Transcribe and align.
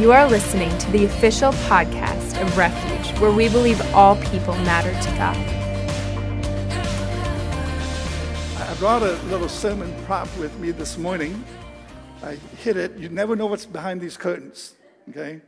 You 0.00 0.12
are 0.12 0.26
listening 0.26 0.76
to 0.78 0.90
the 0.92 1.04
official 1.04 1.52
podcast 1.68 2.40
of 2.40 2.56
Refuge, 2.56 3.18
where 3.20 3.30
we 3.30 3.50
believe 3.50 3.78
all 3.94 4.16
people 4.16 4.54
matter 4.54 4.92
to 4.92 5.16
God. 5.18 5.36
I 8.56 8.74
brought 8.78 9.02
a 9.02 9.12
little 9.24 9.46
sermon 9.46 9.94
prop 10.06 10.26
with 10.38 10.58
me 10.58 10.70
this 10.70 10.96
morning. 10.96 11.44
I 12.22 12.36
hid 12.56 12.78
it. 12.78 12.96
You 12.96 13.10
never 13.10 13.36
know 13.36 13.44
what's 13.44 13.66
behind 13.66 14.00
these 14.00 14.16
curtains, 14.16 14.72
okay? 15.10 15.42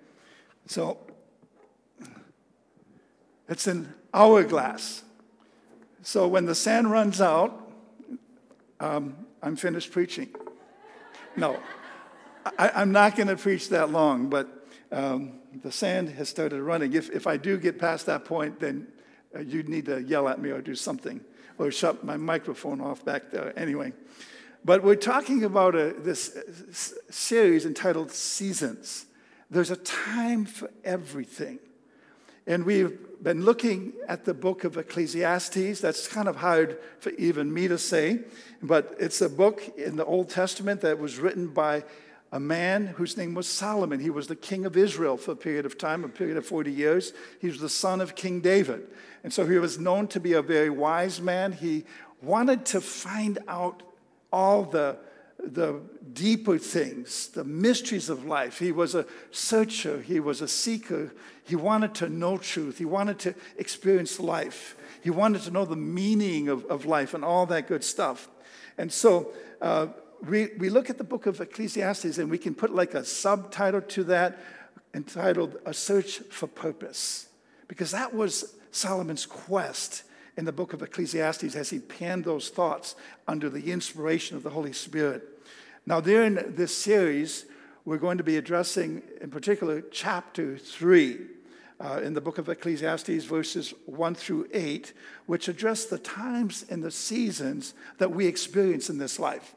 So 0.67 0.99
it's 3.49 3.67
an 3.67 3.95
hourglass. 4.13 5.03
So 6.03 6.29
when 6.29 6.45
the 6.45 6.55
sand 6.55 6.91
runs 6.91 7.23
out, 7.23 7.73
um, 8.81 9.17
I'm 9.43 9.57
finished 9.57 9.93
preaching. 9.93 10.29
No, 11.37 11.59
I, 12.59 12.83
am 12.83 12.93
not 12.93 13.17
going 13.17 13.29
to 13.29 13.37
preach 13.37 13.69
that 13.71 13.91
long, 13.91 14.29
but 14.29 14.67
um, 14.91 15.41
the 15.63 15.73
sand 15.73 16.11
has 16.11 16.29
started 16.29 16.63
running. 16.63 16.93
If, 16.93 17.11
if 17.11 17.27
I 17.27 17.37
do 17.37 17.59
get 17.59 17.79
past 17.79 18.07
that 18.07 18.25
point, 18.25 18.61
then 18.61 18.87
uh, 19.35 19.41
you 19.41 19.63
need 19.63 19.87
to 19.87 20.03
yell 20.03 20.29
at 20.29 20.41
me 20.41 20.51
or 20.51 20.61
do 20.61 20.75
something, 20.75 21.21
or 21.59 21.71
shut 21.71 22.05
my 22.05 22.17
microphone 22.17 22.81
off 22.81 23.05
back 23.05 23.31
there. 23.31 23.53
Anyway, 23.59 23.93
but 24.65 24.83
we're 24.83 24.95
talking 24.95 25.45
about 25.45 25.75
a, 25.75 25.95
this 25.99 26.39
series 27.11 27.67
entitled 27.67 28.13
Seasons. 28.13 29.07
There's 29.51 29.71
a 29.71 29.77
time 29.77 30.45
for 30.45 30.71
everything. 30.85 31.59
And 32.47 32.65
we've 32.65 32.99
been 33.23 33.45
looking 33.45 33.93
at 34.09 34.25
the 34.25 34.35
book 34.35 34.65
of 34.65 34.77
Ecclesiastes. 34.77 35.81
That's 35.81 36.09
kind 36.09 36.29
of 36.29 36.37
hard 36.37 36.79
for 36.99 37.11
even 37.11 37.53
me 37.53 37.69
to 37.69 37.79
say, 37.79 38.21
but 38.63 38.97
it's 38.99 39.21
a 39.21 39.29
book 39.29 39.63
in 39.77 39.97
the 39.97 40.05
Old 40.05 40.29
Testament 40.29 40.81
that 40.81 40.99
was 40.99 41.19
written 41.19 41.49
by 41.49 41.85
a 42.33 42.41
man 42.41 42.87
whose 42.87 43.19
name 43.19 43.35
was 43.35 43.47
Solomon. 43.47 44.01
He 44.01 44.09
was 44.09 44.27
the 44.27 44.35
king 44.35 44.65
of 44.65 44.75
Israel 44.77 45.19
for 45.19 45.33
a 45.33 45.37
period 45.37 45.67
of 45.67 45.77
time, 45.77 46.03
a 46.03 46.09
period 46.09 46.39
of 46.39 46.47
40 46.47 46.73
years. 46.73 47.13
He 47.41 47.47
was 47.47 47.61
the 47.61 47.69
son 47.69 48.01
of 48.01 48.15
King 48.15 48.41
David. 48.41 48.89
And 49.23 49.33
so 49.33 49.47
he 49.47 49.59
was 49.59 49.79
known 49.79 50.09
to 50.09 50.19
be 50.19 50.33
a 50.33 50.41
very 50.41 50.71
wise 50.71 51.21
man. 51.21 51.53
He 51.53 51.85
wanted 52.23 52.65
to 52.67 52.81
find 52.81 53.39
out 53.47 53.83
all 54.33 54.65
the, 54.65 54.97
the 55.39 55.81
deeper 56.15 56.57
things, 56.57 57.29
the 57.29 57.45
mysteries 57.45 58.09
of 58.09 58.25
life. 58.25 58.59
He 58.59 58.73
was 58.73 58.95
a 58.95 59.05
searcher, 59.31 60.01
he 60.01 60.19
was 60.19 60.41
a 60.41 60.49
seeker. 60.49 61.13
He 61.45 61.57
wanted 61.57 61.95
to 61.97 62.09
know 62.09 62.39
truth, 62.39 62.79
he 62.79 62.85
wanted 62.87 63.19
to 63.21 63.35
experience 63.59 64.19
life, 64.19 64.77
he 65.03 65.11
wanted 65.11 65.43
to 65.43 65.51
know 65.51 65.67
the 65.67 65.77
meaning 65.77 66.49
of, 66.49 66.65
of 66.67 66.87
life 66.87 67.13
and 67.13 67.25
all 67.25 67.45
that 67.47 67.69
good 67.69 67.85
stuff. 67.85 68.29
And 68.79 68.91
so, 68.91 69.33
uh, 69.61 69.89
we, 70.23 70.51
we 70.59 70.71
look 70.71 70.89
at 70.89 70.99
the 70.99 71.05
book 71.05 71.27
of 71.27 71.41
Ecclesiastes 71.41 72.19
and 72.19 72.31
we 72.31 72.39
can 72.39 72.55
put 72.55 72.75
like 72.75 72.95
a 72.95 73.05
subtitle 73.05 73.81
to 73.83 74.05
that 74.05 74.39
entitled 74.95 75.59
A 75.67 75.75
Search 75.75 76.19
for 76.31 76.47
Purpose, 76.47 77.29
because 77.67 77.91
that 77.91 78.15
was 78.15 78.55
Solomon's 78.71 79.27
quest 79.27 80.05
in 80.37 80.45
the 80.45 80.53
book 80.53 80.73
of 80.73 80.83
Ecclesiastes 80.83 81.57
as 81.57 81.71
he 81.71 81.79
penned 81.79 82.25
those 82.25 82.51
thoughts 82.51 82.95
under 83.27 83.51
the 83.51 83.73
inspiration 83.73 84.37
of 84.37 84.43
the 84.43 84.51
Holy 84.51 84.73
Spirit. 84.73 85.29
Now, 85.87 86.01
during 86.01 86.35
this 86.55 86.77
series, 86.77 87.47
we're 87.85 87.99
going 87.99 88.19
to 88.19 88.25
be 88.25 88.37
addressing, 88.37 89.03
in 89.21 89.31
particular, 89.31 89.83
chapter 89.91 90.57
3 90.57 91.19
uh, 91.81 92.01
in 92.05 92.15
the 92.15 92.21
book 92.21 92.39
of 92.39 92.49
Ecclesiastes, 92.49 93.25
verses 93.25 93.75
1 93.87 94.15
through 94.15 94.47
8, 94.53 94.93
which 95.27 95.49
address 95.49 95.87
the 95.87 95.99
times 95.99 96.65
and 96.71 96.83
the 96.85 96.93
seasons 96.93 97.75
that 97.99 98.13
we 98.13 98.27
experience 98.27 98.89
in 98.89 98.99
this 98.99 99.19
life. 99.19 99.57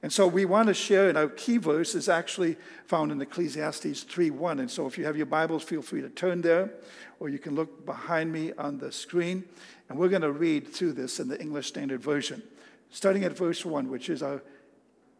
And 0.00 0.12
so 0.12 0.28
we 0.28 0.44
want 0.44 0.68
to 0.68 0.74
share, 0.74 1.08
and 1.08 1.18
our 1.18 1.28
key 1.28 1.56
verse 1.56 1.96
is 1.96 2.08
actually 2.08 2.56
found 2.86 3.10
in 3.10 3.20
Ecclesiastes 3.20 4.04
3:1. 4.04 4.60
And 4.60 4.70
so 4.70 4.86
if 4.86 4.96
you 4.96 5.04
have 5.04 5.16
your 5.16 5.26
Bibles, 5.26 5.64
feel 5.64 5.82
free 5.82 6.00
to 6.02 6.08
turn 6.08 6.40
there, 6.42 6.72
or 7.18 7.28
you 7.28 7.38
can 7.38 7.56
look 7.56 7.84
behind 7.84 8.32
me 8.32 8.52
on 8.52 8.78
the 8.78 8.92
screen. 8.92 9.44
And 9.88 9.98
we're 9.98 10.08
going 10.08 10.22
to 10.22 10.30
read 10.30 10.68
through 10.68 10.92
this 10.92 11.18
in 11.18 11.28
the 11.28 11.40
English 11.40 11.66
Standard 11.66 12.00
Version, 12.00 12.42
starting 12.90 13.24
at 13.24 13.36
verse 13.36 13.64
1, 13.64 13.90
which 13.90 14.08
is 14.08 14.22
our 14.22 14.42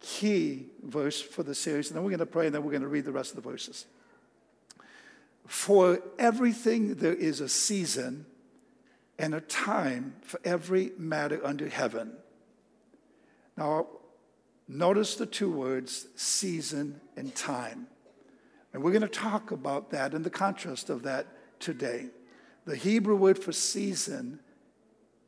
key 0.00 0.66
verse 0.84 1.21
for 1.21 1.43
the 1.43 1.56
series. 1.56 1.89
And 1.89 1.97
then 1.97 2.05
we're 2.05 2.10
going 2.10 2.21
to 2.21 2.27
pray, 2.27 2.47
and 2.47 2.55
then 2.55 2.62
we're 2.62 2.71
going 2.71 2.83
to 2.83 2.89
read 2.89 3.05
the 3.05 3.12
rest 3.12 3.31
of 3.31 3.43
the 3.43 3.50
verses. 3.50 3.87
For 5.45 6.00
everything 6.21 6.97
there 6.97 7.15
is 7.15 7.41
a 7.41 7.49
season 7.49 8.27
and 9.19 9.34
a 9.34 9.41
time 9.41 10.15
for 10.21 10.39
every 10.45 10.93
matter 10.97 11.41
under 11.45 11.69
heaven. 11.69 12.12
Now, 13.56 13.89
notice 14.69 15.17
the 15.17 15.27
two 15.27 15.51
words 15.51 16.06
season 16.17 17.01
and 17.17 17.34
time. 17.34 17.87
And 18.73 18.83
we're 18.83 18.93
going 18.93 19.03
to 19.03 19.09
talk 19.09 19.51
about 19.51 19.91
that 19.91 20.15
and 20.15 20.25
the 20.25 20.31
contrast 20.31 20.91
of 20.91 21.03
that 21.05 21.27
today. 21.59 22.06
The 22.67 22.77
Hebrew 22.77 23.17
word 23.17 23.39
for 23.39 23.53
season 23.53 24.41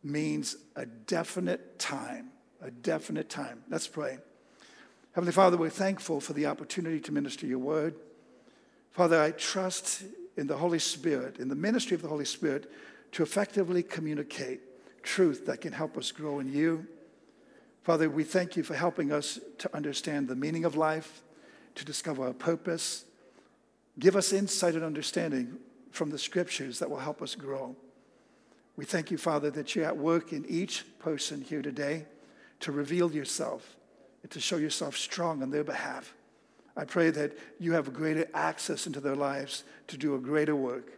means 0.02 0.56
a 0.76 0.86
definite 0.86 1.78
time, 1.78 2.30
a 2.60 2.70
definite 2.70 3.30
time. 3.30 3.64
Let's 3.70 3.88
pray. 3.88 4.18
Heavenly 5.12 5.32
Father, 5.32 5.56
we're 5.56 5.70
thankful 5.70 6.20
for 6.20 6.34
the 6.34 6.46
opportunity 6.46 7.00
to 7.00 7.12
minister 7.12 7.46
your 7.46 7.58
word. 7.58 7.94
Father, 8.90 9.20
I 9.20 9.30
trust 9.32 10.04
in 10.36 10.46
the 10.46 10.56
Holy 10.56 10.78
Spirit, 10.78 11.38
in 11.38 11.48
the 11.48 11.54
ministry 11.54 11.94
of 11.94 12.02
the 12.02 12.08
Holy 12.08 12.24
Spirit, 12.24 12.70
to 13.12 13.22
effectively 13.22 13.82
communicate 13.82 14.60
truth 15.02 15.46
that 15.46 15.60
can 15.60 15.72
help 15.72 15.96
us 15.96 16.12
grow 16.12 16.38
in 16.38 16.52
you. 16.52 16.86
Father, 17.82 18.10
we 18.10 18.24
thank 18.24 18.56
you 18.56 18.62
for 18.62 18.74
helping 18.74 19.10
us 19.10 19.38
to 19.58 19.74
understand 19.74 20.28
the 20.28 20.36
meaning 20.36 20.64
of 20.64 20.76
life, 20.76 21.22
to 21.74 21.84
discover 21.84 22.26
our 22.26 22.32
purpose. 22.32 23.04
Give 23.98 24.16
us 24.16 24.32
insight 24.32 24.74
and 24.74 24.84
understanding 24.84 25.56
from 25.90 26.10
the 26.10 26.18
scriptures 26.18 26.78
that 26.78 26.90
will 26.90 26.98
help 26.98 27.22
us 27.22 27.34
grow. 27.34 27.74
We 28.76 28.84
thank 28.84 29.10
you, 29.10 29.18
Father, 29.18 29.50
that 29.50 29.74
you're 29.74 29.84
at 29.84 29.96
work 29.96 30.32
in 30.32 30.44
each 30.46 30.84
person 30.98 31.40
here 31.40 31.62
today 31.62 32.06
to 32.60 32.72
reveal 32.72 33.12
yourself 33.12 33.76
and 34.22 34.30
to 34.30 34.40
show 34.40 34.56
yourself 34.56 34.96
strong 34.96 35.42
on 35.42 35.50
their 35.50 35.64
behalf. 35.64 36.14
I 36.76 36.84
pray 36.84 37.10
that 37.10 37.36
you 37.58 37.72
have 37.72 37.92
greater 37.92 38.28
access 38.32 38.86
into 38.86 39.00
their 39.00 39.16
lives 39.16 39.64
to 39.88 39.96
do 39.96 40.14
a 40.14 40.18
greater 40.18 40.54
work. 40.54 40.92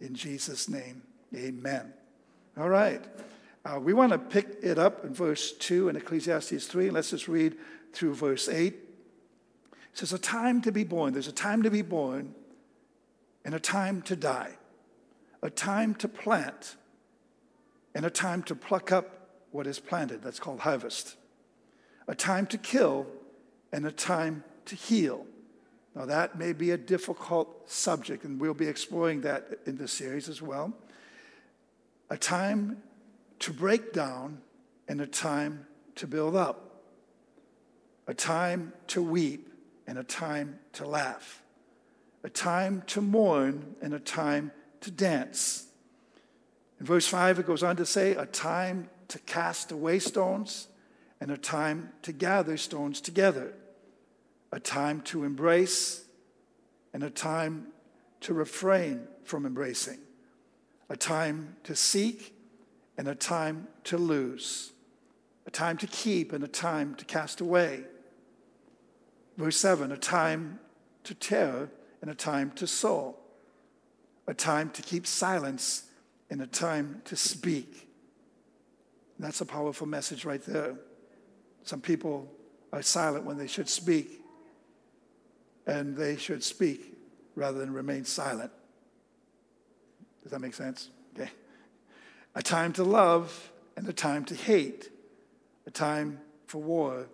In 0.00 0.14
Jesus' 0.14 0.68
name, 0.68 1.02
amen. 1.34 1.92
All 2.56 2.68
right. 2.68 3.04
Uh, 3.66 3.80
we 3.80 3.92
want 3.92 4.12
to 4.12 4.18
pick 4.18 4.58
it 4.62 4.78
up 4.78 5.04
in 5.04 5.12
verse 5.12 5.50
2 5.50 5.88
in 5.88 5.96
Ecclesiastes 5.96 6.66
3. 6.66 6.90
Let's 6.90 7.10
just 7.10 7.26
read 7.26 7.56
through 7.92 8.14
verse 8.14 8.48
8. 8.48 8.72
It 8.72 8.78
says, 9.92 10.12
A 10.12 10.18
time 10.18 10.62
to 10.62 10.70
be 10.70 10.84
born. 10.84 11.12
There's 11.12 11.26
a 11.26 11.32
time 11.32 11.64
to 11.64 11.70
be 11.70 11.82
born 11.82 12.32
and 13.44 13.54
a 13.54 13.58
time 13.58 14.02
to 14.02 14.14
die, 14.14 14.52
a 15.42 15.50
time 15.50 15.96
to 15.96 16.06
plant 16.06 16.76
and 17.92 18.06
a 18.06 18.10
time 18.10 18.44
to 18.44 18.54
pluck 18.54 18.92
up 18.92 19.30
what 19.50 19.66
is 19.66 19.80
planted. 19.80 20.22
That's 20.22 20.38
called 20.38 20.60
harvest. 20.60 21.16
A 22.06 22.14
time 22.14 22.46
to 22.48 22.58
kill 22.58 23.08
and 23.72 23.84
a 23.84 23.90
time 23.90 24.44
to 24.66 24.76
heal. 24.76 25.26
Now, 25.96 26.04
that 26.04 26.38
may 26.38 26.52
be 26.52 26.70
a 26.70 26.78
difficult 26.78 27.68
subject, 27.68 28.22
and 28.22 28.38
we'll 28.38 28.54
be 28.54 28.68
exploring 28.68 29.22
that 29.22 29.58
in 29.66 29.76
this 29.76 29.92
series 29.92 30.28
as 30.28 30.40
well. 30.40 30.72
A 32.10 32.16
time 32.16 32.82
to 33.40 33.52
break 33.52 33.92
down 33.92 34.40
and 34.88 35.00
a 35.00 35.06
time 35.06 35.66
to 35.96 36.06
build 36.06 36.36
up. 36.36 36.82
A 38.06 38.14
time 38.14 38.72
to 38.88 39.02
weep 39.02 39.52
and 39.86 39.98
a 39.98 40.04
time 40.04 40.58
to 40.74 40.86
laugh. 40.86 41.42
A 42.22 42.28
time 42.28 42.82
to 42.88 43.00
mourn 43.00 43.76
and 43.82 43.94
a 43.94 44.00
time 44.00 44.52
to 44.80 44.90
dance. 44.90 45.66
In 46.78 46.86
verse 46.86 47.06
5, 47.06 47.40
it 47.40 47.46
goes 47.46 47.62
on 47.62 47.76
to 47.76 47.86
say, 47.86 48.12
a 48.12 48.26
time 48.26 48.90
to 49.08 49.18
cast 49.20 49.72
away 49.72 49.98
stones 49.98 50.68
and 51.20 51.30
a 51.30 51.36
time 51.36 51.90
to 52.02 52.12
gather 52.12 52.56
stones 52.56 53.00
together, 53.00 53.54
a 54.52 54.60
time 54.60 55.00
to 55.02 55.24
embrace 55.24 56.04
and 56.92 57.02
a 57.02 57.10
time 57.10 57.68
to 58.20 58.34
refrain 58.34 59.06
from 59.24 59.46
embracing, 59.46 59.98
a 60.88 60.96
time 60.96 61.56
to 61.64 61.74
seek 61.74 62.35
and 62.96 63.08
a 63.08 63.14
time 63.14 63.68
to 63.84 63.98
lose, 63.98 64.72
a 65.46 65.50
time 65.50 65.76
to 65.78 65.86
keep 65.86 66.32
and 66.32 66.42
a 66.42 66.48
time 66.48 66.94
to 66.94 67.04
cast 67.04 67.40
away. 67.40 67.84
Verse 69.36 69.56
7, 69.58 69.92
a 69.92 69.96
time 69.96 70.58
to 71.04 71.14
tear 71.14 71.70
and 72.00 72.10
a 72.10 72.14
time 72.14 72.50
to 72.52 72.66
sow, 72.66 73.16
a 74.26 74.34
time 74.34 74.70
to 74.70 74.82
keep 74.82 75.06
silence 75.06 75.84
and 76.30 76.40
a 76.40 76.46
time 76.46 77.02
to 77.04 77.16
speak. 77.16 77.88
That's 79.18 79.40
a 79.40 79.46
powerful 79.46 79.86
message 79.86 80.24
right 80.24 80.42
there. 80.42 80.76
Some 81.62 81.80
people 81.80 82.30
are 82.72 82.82
silent 82.82 83.24
when 83.24 83.38
they 83.38 83.46
should 83.46 83.68
speak, 83.68 84.20
and 85.66 85.96
they 85.96 86.16
should 86.16 86.44
speak 86.44 86.96
rather 87.34 87.58
than 87.58 87.72
remain 87.72 88.04
silent. 88.04 88.50
Does 90.22 90.32
that 90.32 90.40
make 90.40 90.54
sense? 90.54 90.90
A 92.36 92.42
time 92.42 92.74
to 92.74 92.84
love 92.84 93.50
and 93.78 93.88
a 93.88 93.94
time 93.94 94.22
to 94.26 94.34
hate, 94.34 94.90
a 95.66 95.70
time 95.70 96.20
for 96.46 96.60
war, 96.60 97.08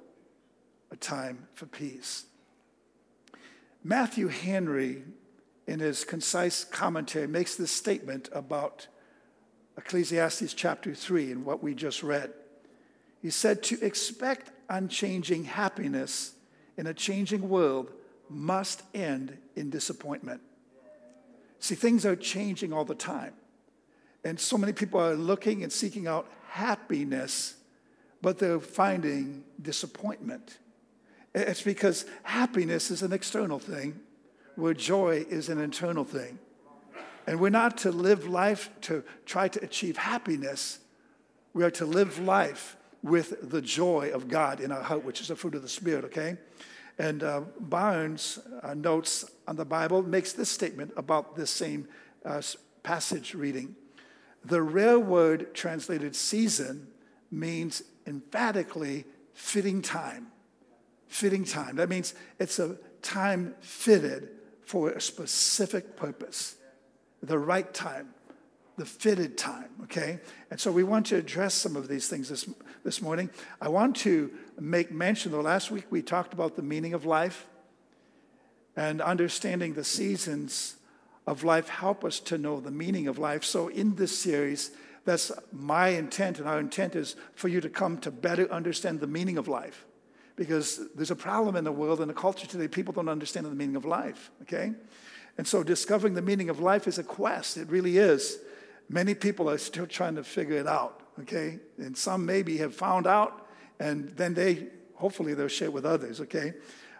a 0.90 0.96
time 0.96 1.46
for 1.54 1.66
peace. 1.66 2.24
Matthew 3.84 4.26
Henry, 4.26 5.04
in 5.68 5.78
his 5.78 6.02
concise 6.02 6.64
commentary, 6.64 7.28
makes 7.28 7.54
this 7.54 7.70
statement 7.70 8.30
about 8.32 8.88
Ecclesiastes 9.78 10.54
chapter 10.54 10.92
3 10.92 11.30
and 11.30 11.44
what 11.44 11.62
we 11.62 11.72
just 11.72 12.02
read. 12.02 12.32
He 13.22 13.30
said, 13.30 13.62
To 13.62 13.80
expect 13.80 14.50
unchanging 14.68 15.44
happiness 15.44 16.32
in 16.76 16.88
a 16.88 16.94
changing 16.94 17.48
world 17.48 17.92
must 18.28 18.82
end 18.92 19.38
in 19.54 19.70
disappointment. 19.70 20.40
See, 21.60 21.76
things 21.76 22.04
are 22.04 22.16
changing 22.16 22.72
all 22.72 22.84
the 22.84 22.96
time. 22.96 23.34
And 24.24 24.38
so 24.38 24.56
many 24.56 24.72
people 24.72 25.00
are 25.00 25.14
looking 25.14 25.62
and 25.62 25.72
seeking 25.72 26.06
out 26.06 26.30
happiness, 26.48 27.54
but 28.20 28.38
they're 28.38 28.60
finding 28.60 29.44
disappointment. 29.60 30.58
It's 31.34 31.62
because 31.62 32.04
happiness 32.22 32.90
is 32.90 33.02
an 33.02 33.12
external 33.12 33.58
thing, 33.58 33.98
where 34.54 34.74
joy 34.74 35.24
is 35.28 35.48
an 35.48 35.60
internal 35.60 36.04
thing. 36.04 36.38
And 37.26 37.40
we're 37.40 37.50
not 37.50 37.78
to 37.78 37.90
live 37.90 38.26
life 38.26 38.70
to 38.82 39.02
try 39.24 39.48
to 39.48 39.64
achieve 39.64 39.96
happiness. 39.96 40.78
We 41.54 41.64
are 41.64 41.70
to 41.72 41.86
live 41.86 42.18
life 42.18 42.76
with 43.02 43.50
the 43.50 43.62
joy 43.62 44.10
of 44.12 44.28
God 44.28 44.60
in 44.60 44.70
our 44.70 44.82
heart, 44.82 45.04
which 45.04 45.20
is 45.20 45.28
the 45.28 45.36
fruit 45.36 45.54
of 45.54 45.62
the 45.62 45.68
Spirit, 45.68 46.04
okay? 46.04 46.36
And 46.98 47.22
uh, 47.22 47.42
Barnes 47.58 48.38
uh, 48.62 48.74
notes 48.74 49.24
on 49.48 49.56
the 49.56 49.64
Bible 49.64 50.02
makes 50.02 50.32
this 50.32 50.48
statement 50.48 50.92
about 50.96 51.34
this 51.34 51.50
same 51.50 51.88
uh, 52.24 52.42
passage 52.82 53.34
reading. 53.34 53.74
The 54.44 54.62
rare 54.62 54.98
word 54.98 55.54
translated 55.54 56.16
season 56.16 56.88
means 57.30 57.82
emphatically 58.06 59.04
fitting 59.34 59.82
time 59.82 60.32
fitting 61.12 61.44
time. 61.44 61.76
That 61.76 61.90
means 61.90 62.14
it's 62.38 62.58
a 62.58 62.76
time 63.02 63.54
fitted 63.60 64.30
for 64.64 64.90
a 64.90 65.00
specific 65.00 65.94
purpose, 65.94 66.56
the 67.22 67.38
right 67.38 67.72
time, 67.74 68.08
the 68.78 68.86
fitted 68.86 69.36
time, 69.36 69.68
okay? 69.84 70.20
And 70.50 70.58
so 70.58 70.72
we 70.72 70.82
want 70.82 71.06
to 71.06 71.16
address 71.16 71.52
some 71.52 71.76
of 71.76 71.86
these 71.86 72.08
things 72.08 72.30
this, 72.30 72.48
this 72.82 73.02
morning. 73.02 73.28
I 73.60 73.68
want 73.68 73.96
to 73.96 74.30
make 74.58 74.90
mention, 74.90 75.32
though, 75.32 75.42
last 75.42 75.70
week 75.70 75.84
we 75.90 76.00
talked 76.00 76.32
about 76.32 76.56
the 76.56 76.62
meaning 76.62 76.94
of 76.94 77.04
life 77.04 77.46
and 78.74 79.02
understanding 79.02 79.74
the 79.74 79.84
seasons 79.84 80.76
of 81.26 81.44
life 81.44 81.68
help 81.68 82.04
us 82.04 82.18
to 82.20 82.38
know 82.38 82.60
the 82.60 82.70
meaning 82.70 83.06
of 83.06 83.18
life. 83.18 83.44
So 83.44 83.68
in 83.68 83.94
this 83.94 84.16
series, 84.16 84.72
that's 85.04 85.32
my 85.52 85.88
intent, 85.88 86.38
and 86.38 86.48
our 86.48 86.60
intent 86.60 86.94
is 86.94 87.16
for 87.34 87.48
you 87.48 87.60
to 87.60 87.68
come 87.68 87.98
to 87.98 88.10
better 88.10 88.50
understand 88.52 89.00
the 89.00 89.06
meaning 89.06 89.38
of 89.38 89.48
life 89.48 89.84
because 90.36 90.80
there's 90.94 91.10
a 91.10 91.16
problem 91.16 91.56
in 91.56 91.64
the 91.64 91.72
world 91.72 92.00
and 92.00 92.08
the 92.08 92.14
culture 92.14 92.46
today. 92.46 92.68
People 92.68 92.92
don't 92.92 93.08
understand 93.08 93.46
the 93.46 93.50
meaning 93.50 93.76
of 93.76 93.84
life, 93.84 94.30
okay? 94.42 94.72
And 95.38 95.46
so 95.46 95.62
discovering 95.62 96.14
the 96.14 96.22
meaning 96.22 96.50
of 96.50 96.60
life 96.60 96.86
is 96.86 96.98
a 96.98 97.04
quest. 97.04 97.56
It 97.56 97.68
really 97.68 97.98
is. 97.98 98.38
Many 98.88 99.14
people 99.14 99.48
are 99.50 99.58
still 99.58 99.86
trying 99.86 100.16
to 100.16 100.24
figure 100.24 100.56
it 100.56 100.66
out, 100.66 101.02
okay? 101.20 101.58
And 101.78 101.96
some 101.96 102.24
maybe 102.24 102.58
have 102.58 102.74
found 102.74 103.06
out, 103.06 103.46
and 103.78 104.10
then 104.16 104.34
they, 104.34 104.66
hopefully, 104.94 105.34
they'll 105.34 105.48
share 105.48 105.70
with 105.70 105.84
others, 105.84 106.20
okay? 106.20 106.54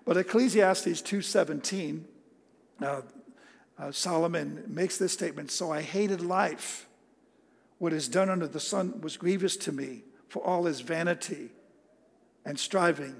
But 0.04 0.16
Ecclesiastes 0.16 1.02
2.17, 1.02 2.02
uh, 2.80 3.02
uh, 3.82 3.90
Solomon 3.90 4.62
makes 4.68 4.96
this 4.96 5.12
statement, 5.12 5.50
So 5.50 5.72
I 5.72 5.82
hated 5.82 6.20
life. 6.20 6.86
What 7.78 7.92
is 7.92 8.06
done 8.06 8.30
under 8.30 8.46
the 8.46 8.60
sun 8.60 9.00
was 9.00 9.16
grievous 9.16 9.56
to 9.56 9.72
me, 9.72 10.04
for 10.28 10.44
all 10.44 10.68
is 10.68 10.80
vanity 10.80 11.50
and 12.44 12.58
striving 12.58 13.16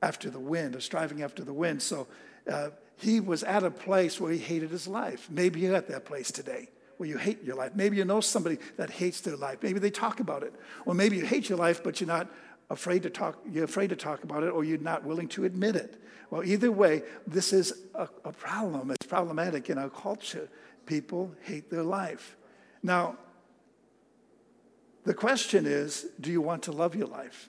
after 0.00 0.30
the 0.30 0.40
wind, 0.40 0.74
or 0.74 0.80
striving 0.80 1.22
after 1.22 1.44
the 1.44 1.52
wind. 1.52 1.82
So 1.82 2.06
uh, 2.50 2.70
he 2.96 3.20
was 3.20 3.42
at 3.42 3.62
a 3.62 3.70
place 3.70 4.18
where 4.18 4.32
he 4.32 4.38
hated 4.38 4.70
his 4.70 4.88
life. 4.88 5.28
Maybe 5.30 5.60
you're 5.60 5.76
at 5.76 5.88
that 5.88 6.06
place 6.06 6.32
today 6.32 6.70
where 6.96 7.08
you 7.08 7.18
hate 7.18 7.42
your 7.44 7.56
life. 7.56 7.72
Maybe 7.74 7.98
you 7.98 8.04
know 8.06 8.20
somebody 8.20 8.58
that 8.78 8.88
hates 8.88 9.20
their 9.20 9.36
life. 9.36 9.62
Maybe 9.62 9.78
they 9.78 9.90
talk 9.90 10.20
about 10.20 10.42
it. 10.42 10.54
Or 10.86 10.94
maybe 10.94 11.18
you 11.18 11.26
hate 11.26 11.50
your 11.50 11.58
life, 11.58 11.84
but 11.84 12.00
you're 12.00 12.08
not 12.08 12.30
afraid 12.70 13.02
to 13.02 13.10
talk, 13.10 13.38
you're 13.50 13.64
afraid 13.64 13.90
to 13.90 13.96
talk 13.96 14.22
about 14.24 14.44
it, 14.44 14.48
or 14.48 14.64
you're 14.64 14.78
not 14.78 15.04
willing 15.04 15.28
to 15.28 15.44
admit 15.44 15.76
it. 15.76 16.00
Well, 16.30 16.44
either 16.44 16.70
way, 16.70 17.02
this 17.26 17.52
is 17.52 17.74
a, 17.94 18.08
a 18.24 18.32
problem. 18.32 18.92
It's 18.92 19.06
problematic 19.06 19.68
in 19.68 19.76
our 19.76 19.90
culture. 19.90 20.48
People 20.86 21.34
hate 21.42 21.70
their 21.70 21.82
life. 21.82 22.36
Now, 22.82 23.16
the 25.04 25.14
question 25.14 25.66
is 25.66 26.06
do 26.20 26.30
you 26.30 26.40
want 26.40 26.62
to 26.64 26.72
love 26.72 26.94
your 26.94 27.08
life? 27.08 27.48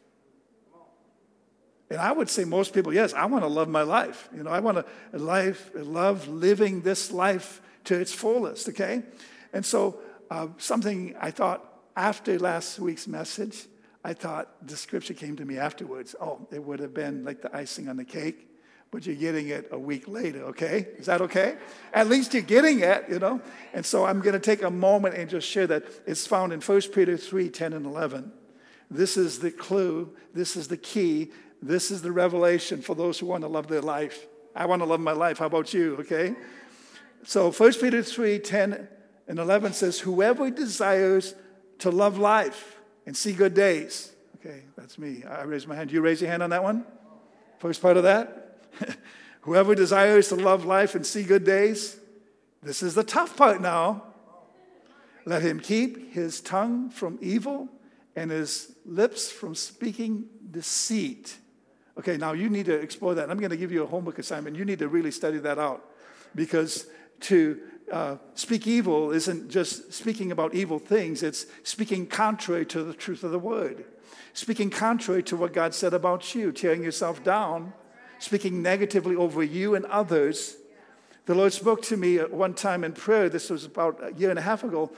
And 1.91 2.00
I 2.00 2.13
would 2.13 2.29
say 2.29 2.45
most 2.45 2.73
people, 2.73 2.94
yes, 2.94 3.13
I 3.13 3.25
want 3.25 3.44
to 3.44 3.50
love 3.50 3.68
my 3.68 3.81
life. 3.81 4.29
You 4.35 4.44
know, 4.44 4.50
I 4.50 4.62
want 4.62 4.77
to 4.77 5.18
life, 5.18 5.71
love 5.75 6.27
living 6.29 6.81
this 6.81 7.12
life 7.12 7.62
to 7.83 8.00
its 8.00 8.13
fullest, 8.13 8.69
okay? 8.69 9.03
And 9.51 9.65
so 9.65 10.00
uh, 10.29 10.47
something 10.57 11.15
I 11.19 11.31
thought 11.31 11.65
after 11.97 12.39
last 12.39 12.79
week's 12.79 13.07
message, 13.07 13.68
I 14.03 14.13
thought 14.13 14.68
the 14.68 14.75
scripture 14.75 15.13
came 15.13 15.36
to 15.38 15.45
me 15.45 15.57
afterwards. 15.57 16.15
Oh, 16.19 16.48
it 16.51 16.63
would 16.63 16.80
have 16.80 16.94
been 16.94 17.24
like 17.24 17.42
the 17.42 17.56
icing 17.56 17.88
on 17.88 17.98
the 17.98 18.06
cake, 18.06 18.48
but 18.89 19.06
you're 19.06 19.15
getting 19.15 19.50
it 19.50 19.69
a 19.71 19.80
week 19.80 20.07
later, 20.07 20.44
okay? 20.45 20.88
Is 20.98 21.06
that 21.06 21.21
okay? 21.21 21.57
At 21.94 22.07
least 22.07 22.33
you're 22.33 22.44
getting 22.44 22.80
it, 22.80 23.06
you 23.09 23.19
know? 23.19 23.42
And 23.74 23.86
so 23.86 24.06
I'm 24.06 24.21
going 24.21 24.33
to 24.33 24.39
take 24.39 24.63
a 24.63 24.71
moment 24.71 25.15
and 25.15 25.30
just 25.30 25.48
share 25.48 25.68
that 25.68 25.83
it's 26.07 26.25
found 26.25 26.51
in 26.51 26.62
1 26.62 26.81
Peter 26.94 27.15
3 27.15 27.50
10 27.50 27.74
and 27.74 27.86
11. 27.86 28.31
This 28.89 29.18
is 29.18 29.39
the 29.39 29.51
clue, 29.51 30.13
this 30.33 30.57
is 30.57 30.68
the 30.68 30.77
key 30.77 31.31
this 31.62 31.92
is 31.92 32.01
the 32.01 32.12
revelation 32.12 32.81
for 32.81 32.95
those 32.95 33.19
who 33.19 33.27
want 33.27 33.44
to 33.44 33.47
love 33.47 33.68
their 33.68 33.81
life. 33.81 34.25
I 34.56 34.65
want 34.65 34.81
to 34.81 34.86
love 34.86 35.00
my 35.00 35.12
life. 35.12 35.38
How 35.38 35.45
about 35.45 35.74
you? 35.74 35.97
Okay? 35.97 36.36
So 37.24 37.51
1 37.51 37.74
Peter 37.74 38.01
3 38.01 38.39
10 38.39 38.88
and 39.27 39.39
11 39.39 39.74
says, 39.74 40.00
Whoever 40.00 40.50
desires 40.50 41.36
to 41.80 41.92
love 41.92 42.18
life 42.18 42.81
and 43.06 43.15
see 43.15 43.33
good 43.33 43.53
days. 43.53 44.12
Okay, 44.38 44.63
that's 44.75 44.98
me. 44.98 45.24
I 45.24 45.44
raise 45.44 45.68
my 45.68 45.75
hand. 45.75 45.89
Do 45.89 45.95
You 45.95 46.01
raise 46.01 46.21
your 46.21 46.30
hand 46.30 46.44
on 46.44 46.50
that 46.50 46.63
one? 46.63 46.86
First 47.59 47.81
part 47.81 47.98
of 47.98 48.03
that? 48.03 48.57
Whoever 49.42 49.75
desires 49.75 50.30
to 50.30 50.36
love 50.36 50.65
life 50.65 50.95
and 50.95 51.06
see 51.06 51.24
good 51.24 51.44
days. 51.44 51.98
This 52.63 52.83
is 52.83 52.95
the 52.95 53.03
tough 53.03 53.36
part 53.36 53.62
now. 53.62 54.03
Let 55.25 55.42
him 55.42 55.59
keep 55.59 56.13
his 56.13 56.42
tongue 56.42 56.89
from 56.89 57.18
evil 57.21 57.69
and 58.15 58.31
his 58.31 58.75
lips 58.86 59.31
from 59.31 59.56
speaking 59.56 60.25
deceit. 60.50 61.38
Okay, 61.97 62.18
now 62.18 62.33
you 62.33 62.50
need 62.50 62.65
to 62.65 62.74
explore 62.74 63.15
that. 63.15 63.30
I'm 63.30 63.38
going 63.38 63.51
to 63.51 63.57
give 63.57 63.71
you 63.71 63.83
a 63.83 63.88
homework 63.88 64.19
assignment. 64.19 64.56
You 64.56 64.65
need 64.65 64.80
to 64.80 64.88
really 64.88 65.12
study 65.12 65.38
that 65.39 65.59
out 65.59 65.86
because 66.36 66.88
to 67.21 67.59
uh, 67.92 68.18
speak 68.36 68.68
evil 68.68 69.12
isn't 69.12 69.50
just 69.50 69.94
speaking 69.94 70.31
about 70.31 70.54
evil 70.54 70.80
things, 70.80 71.24
it's 71.24 71.45
speaking 71.64 72.07
contrary 72.07 72.66
to 72.68 72.83
the 72.83 72.94
truth 72.94 73.24
of 73.24 73.31
the 73.31 73.40
word, 73.40 73.86
speaking 74.33 74.69
contrary 74.69 75.24
to 75.24 75.36
what 75.36 75.54
God 75.54 75.76
said 75.76 75.94
about 75.94 76.33
you, 76.33 76.52
tearing 76.52 76.83
yourself 76.83 77.24
down, 77.24 77.74
speaking 78.19 78.62
negatively 78.62 79.16
over 79.16 79.44
you 79.44 79.76
and 79.76 79.86
others. 79.86 80.56
The 81.26 81.36
Lord 81.36 81.54
spoke 81.54 81.81
to 81.83 81.98
me 81.98 82.18
at 82.18 82.31
one 82.31 82.54
time 82.54 82.83
in 82.83 82.94
prayer, 82.94 83.30
this 83.30 83.50
was 83.50 83.66
about 83.66 84.00
a 84.02 84.14
year 84.14 84.30
and 84.30 84.40
a 84.40 84.44
half 84.44 84.64
ago. 84.64 84.92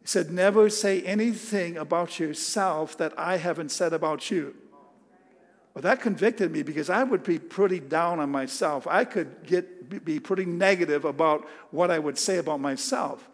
He 0.00 0.06
said, 0.06 0.30
Never 0.30 0.68
say 0.70 1.02
anything 1.02 1.76
about 1.76 2.18
yourself 2.18 2.96
that 2.98 3.12
I 3.18 3.36
haven't 3.36 3.70
said 3.70 3.92
about 3.92 4.30
you. 4.30 4.54
Well, 5.74 5.82
that 5.82 6.00
convicted 6.00 6.50
me 6.50 6.62
because 6.62 6.90
I 6.90 7.04
would 7.04 7.22
be 7.22 7.38
pretty 7.38 7.80
down 7.80 8.18
on 8.18 8.30
myself. 8.30 8.86
I 8.86 9.04
could 9.04 9.46
get, 9.46 9.79
be 9.98 10.20
pretty 10.20 10.44
negative 10.44 11.04
about 11.04 11.46
what 11.70 11.90
I 11.90 11.98
would 11.98 12.18
say 12.18 12.38
about 12.38 12.60
myself. 12.60 13.28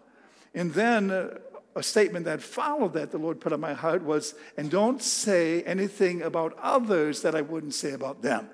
And 0.55 0.73
then 0.73 1.11
uh, 1.11 1.39
a 1.77 1.83
statement 1.83 2.25
that 2.25 2.43
followed 2.43 2.95
that 2.95 3.11
the 3.11 3.19
Lord 3.19 3.41
put 3.41 3.53
on 3.53 3.61
my 3.61 3.75
heart 3.75 4.03
was, 4.03 4.35
and 4.57 4.71
don't 4.71 5.03
say 5.03 5.63
anything 5.63 6.23
about 6.23 6.59
others 6.61 7.23
that 7.23 7.35
I 7.35 7.43
wouldn't 7.43 7.75
say 7.75 7.93
about 7.93 8.23
them. 8.23 8.49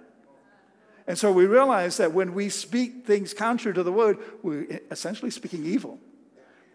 And 1.06 1.16
so 1.18 1.32
we 1.32 1.46
realize 1.46 1.96
that 1.96 2.12
when 2.12 2.34
we 2.34 2.48
speak 2.48 3.06
things 3.06 3.34
contrary 3.34 3.74
to 3.74 3.82
the 3.82 3.92
word, 3.92 4.18
we're 4.42 4.80
essentially 4.90 5.30
speaking 5.30 5.64
evil. 5.64 5.98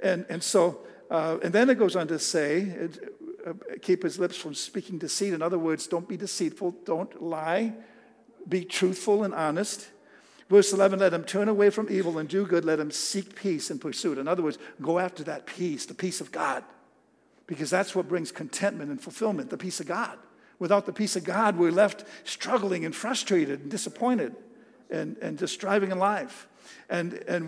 And, 0.01 0.25
and 0.29 0.43
so, 0.43 0.79
uh, 1.09 1.37
and 1.43 1.53
then 1.53 1.69
it 1.69 1.75
goes 1.75 1.95
on 1.95 2.07
to 2.07 2.19
say, 2.19 2.59
it, 2.59 3.13
uh, 3.45 3.53
keep 3.81 4.03
his 4.03 4.19
lips 4.19 4.37
from 4.37 4.53
speaking 4.53 4.97
deceit. 4.97 5.33
In 5.33 5.41
other 5.41 5.59
words, 5.59 5.87
don't 5.87 6.07
be 6.07 6.17
deceitful, 6.17 6.71
don't 6.83 7.21
lie, 7.21 7.73
be 8.47 8.65
truthful 8.65 9.23
and 9.23 9.33
honest. 9.33 9.87
Verse 10.49 10.71
11, 10.71 10.99
let 10.99 11.13
him 11.13 11.23
turn 11.23 11.49
away 11.49 11.69
from 11.69 11.87
evil 11.89 12.17
and 12.17 12.29
do 12.29 12.45
good. 12.45 12.63
Let 12.63 12.79
him 12.79 12.91
seek 12.91 13.35
peace 13.35 13.69
and 13.69 13.81
pursue 13.81 14.13
it. 14.13 14.17
In 14.17 14.27
other 14.27 14.43
words, 14.43 14.57
go 14.81 14.99
after 14.99 15.23
that 15.25 15.45
peace, 15.45 15.85
the 15.85 15.93
peace 15.93 16.21
of 16.21 16.31
God, 16.31 16.63
because 17.47 17.69
that's 17.69 17.93
what 17.93 18.07
brings 18.07 18.31
contentment 18.31 18.89
and 18.89 19.01
fulfillment, 19.01 19.49
the 19.49 19.57
peace 19.57 19.79
of 19.79 19.87
God. 19.87 20.17
Without 20.59 20.85
the 20.85 20.93
peace 20.93 21.15
of 21.15 21.23
God, 21.23 21.57
we're 21.57 21.71
left 21.71 22.05
struggling 22.23 22.85
and 22.85 22.95
frustrated 22.95 23.61
and 23.61 23.69
disappointed 23.69 24.35
and, 24.89 25.17
and 25.17 25.37
just 25.37 25.53
striving 25.53 25.91
in 25.91 25.99
life. 25.99 26.47
And, 26.89 27.13
and 27.27 27.47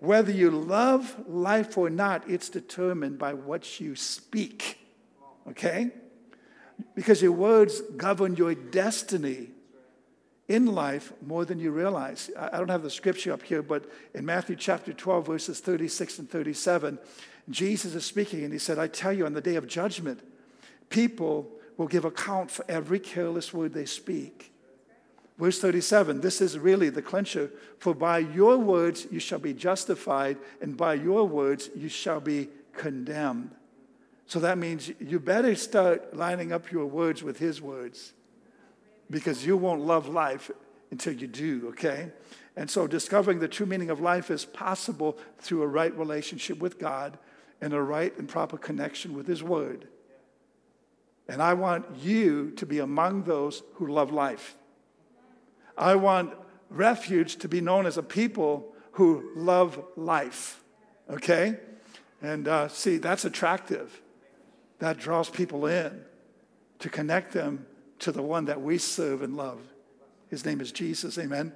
whether 0.00 0.32
you 0.32 0.50
love 0.50 1.28
life 1.28 1.76
or 1.76 1.90
not, 1.90 2.28
it's 2.28 2.48
determined 2.48 3.18
by 3.18 3.34
what 3.34 3.78
you 3.78 3.94
speak 3.94 4.78
okay? 5.48 5.90
Because 6.94 7.22
your 7.22 7.32
words 7.32 7.80
govern 7.96 8.36
your 8.36 8.54
destiny. 8.54 9.50
In 10.48 10.66
life 10.66 11.12
more 11.24 11.44
than 11.44 11.58
you 11.58 11.70
realize. 11.70 12.30
I 12.36 12.58
don't 12.58 12.68
have 12.68 12.82
the 12.82 12.90
scripture 12.90 13.32
up 13.32 13.42
here, 13.42 13.62
but 13.62 13.90
in 14.14 14.26
Matthew 14.26 14.56
chapter 14.56 14.92
12, 14.92 15.26
verses 15.26 15.60
36 15.60 16.18
and 16.18 16.30
37, 16.30 16.98
Jesus 17.48 17.94
is 17.94 18.04
speaking 18.04 18.44
and 18.44 18.52
he 18.52 18.58
said, 18.58 18.78
I 18.78 18.88
tell 18.88 19.12
you, 19.12 19.26
on 19.26 19.34
the 19.34 19.40
day 19.40 19.56
of 19.56 19.66
judgment, 19.66 20.20
people 20.90 21.48
will 21.76 21.86
give 21.86 22.04
account 22.04 22.50
for 22.50 22.64
every 22.68 22.98
careless 22.98 23.52
word 23.52 23.72
they 23.72 23.86
speak. 23.86 24.52
Verse 25.38 25.58
37, 25.60 26.20
this 26.20 26.40
is 26.40 26.58
really 26.58 26.90
the 26.90 27.02
clincher. 27.02 27.50
For 27.78 27.94
by 27.94 28.18
your 28.18 28.58
words 28.58 29.06
you 29.10 29.18
shall 29.18 29.38
be 29.38 29.54
justified, 29.54 30.36
and 30.60 30.76
by 30.76 30.94
your 30.94 31.24
words 31.24 31.70
you 31.74 31.88
shall 31.88 32.20
be 32.20 32.48
condemned. 32.76 33.50
So 34.26 34.38
that 34.40 34.58
means 34.58 34.90
you 35.00 35.18
better 35.18 35.54
start 35.54 36.16
lining 36.16 36.52
up 36.52 36.70
your 36.70 36.86
words 36.86 37.22
with 37.22 37.38
his 37.38 37.60
words 37.60 38.12
because 39.12 39.46
you 39.46 39.56
won't 39.56 39.82
love 39.82 40.08
life 40.08 40.50
until 40.90 41.12
you 41.12 41.26
do, 41.26 41.68
okay? 41.68 42.10
And 42.56 42.68
so 42.68 42.86
discovering 42.86 43.38
the 43.38 43.48
true 43.48 43.66
meaning 43.66 43.90
of 43.90 44.00
life 44.00 44.30
is 44.30 44.44
possible 44.44 45.18
through 45.38 45.62
a 45.62 45.66
right 45.66 45.96
relationship 45.96 46.58
with 46.58 46.78
God 46.78 47.18
and 47.60 47.72
a 47.72 47.80
right 47.80 48.16
and 48.18 48.28
proper 48.28 48.58
connection 48.58 49.14
with 49.14 49.26
his 49.26 49.42
word. 49.42 49.86
And 51.28 51.42
I 51.42 51.54
want 51.54 51.86
you 52.00 52.50
to 52.52 52.66
be 52.66 52.78
among 52.78 53.24
those 53.24 53.62
who 53.74 53.86
love 53.86 54.10
life. 54.12 54.56
I 55.76 55.94
want 55.94 56.34
refuge 56.70 57.36
to 57.36 57.48
be 57.48 57.60
known 57.60 57.86
as 57.86 57.98
a 57.98 58.02
people 58.02 58.74
who 58.92 59.30
love 59.36 59.82
life, 59.96 60.62
okay? 61.08 61.58
And 62.22 62.48
uh, 62.48 62.68
see, 62.68 62.96
that's 62.96 63.24
attractive. 63.24 64.00
That 64.78 64.98
draws 64.98 65.30
people 65.30 65.66
in 65.66 66.02
to 66.80 66.88
connect 66.88 67.32
them 67.32 67.66
to 68.02 68.12
the 68.12 68.22
one 68.22 68.46
that 68.46 68.60
we 68.60 68.78
serve 68.78 69.22
and 69.22 69.36
love. 69.36 69.60
His 70.28 70.44
name 70.44 70.60
is 70.60 70.72
Jesus, 70.72 71.18
amen. 71.18 71.52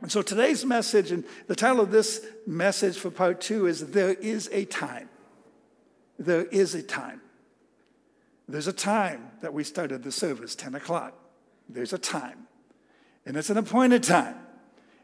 And 0.00 0.12
so 0.12 0.22
today's 0.22 0.64
message, 0.64 1.10
and 1.10 1.24
the 1.46 1.56
title 1.56 1.80
of 1.80 1.90
this 1.90 2.24
message 2.46 2.98
for 2.98 3.10
part 3.10 3.40
two 3.40 3.66
is 3.66 3.90
There 3.90 4.12
is 4.12 4.48
a 4.52 4.64
Time. 4.64 5.08
There 6.18 6.44
is 6.44 6.74
a 6.74 6.82
time. 6.82 7.20
There's 8.48 8.68
a 8.68 8.72
time 8.72 9.30
that 9.42 9.52
we 9.52 9.64
started 9.64 10.02
the 10.02 10.12
service, 10.12 10.54
10 10.54 10.74
o'clock. 10.74 11.14
There's 11.68 11.92
a 11.92 11.98
time. 11.98 12.46
And 13.26 13.36
it's 13.36 13.50
an 13.50 13.58
appointed 13.58 14.02
time. 14.02 14.36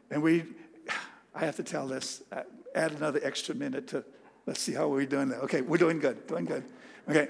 And 0.09 0.23
we, 0.23 0.45
I 1.35 1.45
have 1.45 1.57
to 1.57 1.63
tell 1.63 1.87
this, 1.87 2.23
uh, 2.31 2.43
add 2.73 2.93
another 2.93 3.19
extra 3.21 3.53
minute 3.53 3.87
to, 3.89 4.03
let's 4.45 4.61
see 4.61 4.73
how 4.73 4.87
we're 4.87 5.05
doing 5.05 5.29
there. 5.29 5.39
Okay, 5.41 5.61
we're 5.61 5.77
doing 5.77 5.99
good, 5.99 6.25
doing 6.25 6.45
good. 6.45 6.63
Okay. 7.09 7.27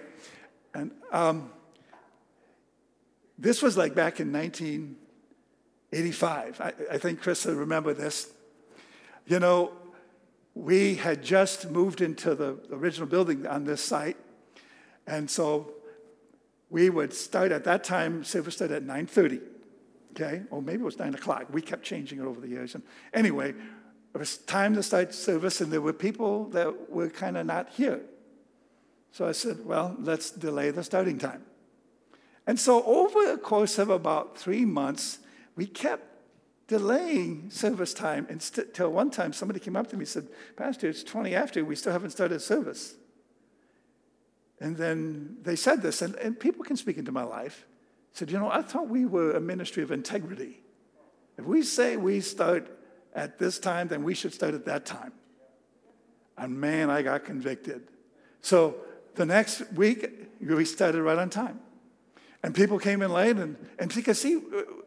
And 0.74 0.92
um, 1.12 1.50
this 3.44 3.62
was 3.62 3.78
like 3.78 3.94
back 3.94 4.20
in 4.22 4.32
1985. 4.32 6.62
I, 6.62 6.74
I 6.92 6.98
think 6.98 7.22
Chris 7.22 7.46
will 7.46 7.56
remember 7.56 7.94
this. 7.94 8.32
You 9.28 9.40
know, 9.40 9.74
we 10.56 10.96
had 10.96 11.22
just 11.22 11.70
moved 11.70 12.00
into 12.00 12.36
the 12.36 12.58
original 12.72 13.06
building 13.06 13.46
on 13.46 13.66
this 13.66 13.82
site. 13.82 14.16
And 15.06 15.30
so 15.30 15.74
we 16.70 16.90
would 16.90 17.14
start 17.14 17.52
at 17.52 17.66
that 17.66 17.84
time, 17.84 18.24
service 18.24 18.56
started 18.56 18.78
at 18.78 18.86
9.30, 18.86 19.42
okay? 20.12 20.44
Or 20.50 20.62
maybe 20.62 20.82
it 20.82 20.86
was 20.86 20.98
9 20.98 21.14
o'clock. 21.14 21.48
We 21.52 21.62
kept 21.62 21.84
changing 21.84 22.20
it 22.20 22.24
over 22.24 22.40
the 22.40 22.48
years. 22.48 22.76
And 22.76 22.84
anyway, 23.14 23.50
it 23.50 24.18
was 24.18 24.38
time 24.38 24.74
to 24.76 24.84
start 24.84 25.14
service, 25.14 25.60
and 25.60 25.70
there 25.70 25.82
were 25.82 25.92
people 25.92 26.46
that 26.52 26.90
were 26.90 27.10
kind 27.10 27.36
of 27.36 27.46
not 27.46 27.72
here. 27.72 28.00
So 29.12 29.28
I 29.28 29.34
said, 29.34 29.66
well, 29.66 29.98
let's 30.00 30.32
delay 30.32 30.72
the 30.72 30.84
starting 30.84 31.18
time. 31.18 31.44
And 32.46 32.60
so 32.60 32.84
over 32.84 33.32
a 33.32 33.38
course 33.38 33.78
of 33.80 33.90
about 33.90 34.38
three 34.38 34.66
months, 34.66 35.20
we 35.56 35.66
kept 35.66 36.04
delaying 36.68 37.50
service 37.50 37.94
time 37.94 38.26
until 38.30 38.92
one 38.92 39.12
time 39.12 39.34
somebody 39.34 39.60
came 39.60 39.76
up 39.76 39.88
to 39.90 39.96
me 39.96 40.02
and 40.02 40.08
said, 40.08 40.28
Pastor, 40.56 40.90
it's 40.90 41.04
20 41.04 41.36
after, 41.36 41.64
we 41.64 41.76
still 41.76 41.92
haven't 41.92 42.12
started 42.12 42.42
service. 42.42 42.96
And 44.60 44.78
then 44.78 45.38
they 45.42 45.56
said 45.56 45.82
this, 45.82 46.02
and, 46.02 46.16
and 46.16 46.40
people 46.40 46.64
can 46.64 46.78
speak 46.78 46.98
into 46.98 47.12
my 47.12 47.24
life. 47.24 47.66
Said, 48.14 48.32
you 48.32 48.40
know, 48.40 48.50
I 48.50 48.62
thought 48.62 48.88
we 48.88 49.06
were 49.06 49.32
a 49.32 49.42
ministry 49.42 49.84
of 49.84 49.92
integrity. 49.92 50.62
If 51.38 51.46
we 51.46 51.64
say 51.64 51.98
we 51.98 52.22
start 52.22 52.70
at 53.14 53.40
this 53.40 53.60
time, 53.60 53.88
then 53.88 54.04
we 54.04 54.14
should 54.14 54.34
start 54.34 54.54
at 54.54 54.66
that 54.66 54.86
time. 54.86 55.12
And 56.38 56.60
man, 56.60 56.90
I 56.90 57.02
got 57.02 57.26
convicted. 57.26 57.88
So 58.42 58.76
the 59.16 59.26
next 59.26 59.72
week, 59.74 60.30
we 60.40 60.66
started 60.66 61.02
right 61.02 61.18
on 61.18 61.30
time. 61.30 61.60
And 62.44 62.54
people 62.54 62.78
came 62.78 63.02
in 63.02 63.14
late, 63.14 63.38
and, 63.38 63.56
and 63.80 63.94
because 63.94 64.20
see, 64.20 64.36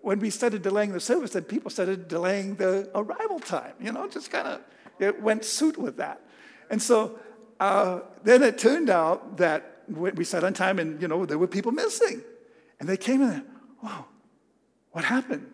when 0.03 0.19
we 0.19 0.29
started 0.29 0.61
delaying 0.61 0.93
the 0.93 1.01
service, 1.01 1.31
then 1.31 1.45
people 1.45 1.71
started 1.71 2.07
delaying 2.07 2.57
the 2.57 2.91
arrival 2.95 3.41
time. 3.41 3.73
You 3.81 3.93
know, 3.93 4.07
just 4.09 4.31
kind 4.31 4.47
of 4.47 4.61
it 4.99 5.21
went 5.23 5.45
suit 5.45 5.79
with 5.79 5.97
that. 5.97 6.21
And 6.71 6.81
so 6.81 7.19
uh, 7.61 8.01
then 8.23 8.43
it 8.43 8.59
turned 8.59 8.91
out 8.91 9.39
that 9.39 9.83
we 9.89 10.25
sat 10.25 10.45
on 10.45 10.53
time 10.53 10.79
and, 10.79 11.01
you 11.01 11.09
know, 11.09 11.25
there 11.25 11.39
were 11.39 11.47
people 11.47 11.73
missing. 11.73 12.23
And 12.81 12.89
they 12.89 12.97
came 12.97 13.23
in 13.23 13.31
and, 13.31 13.47
wow, 13.83 14.07
what 14.93 15.05
happened? 15.05 15.51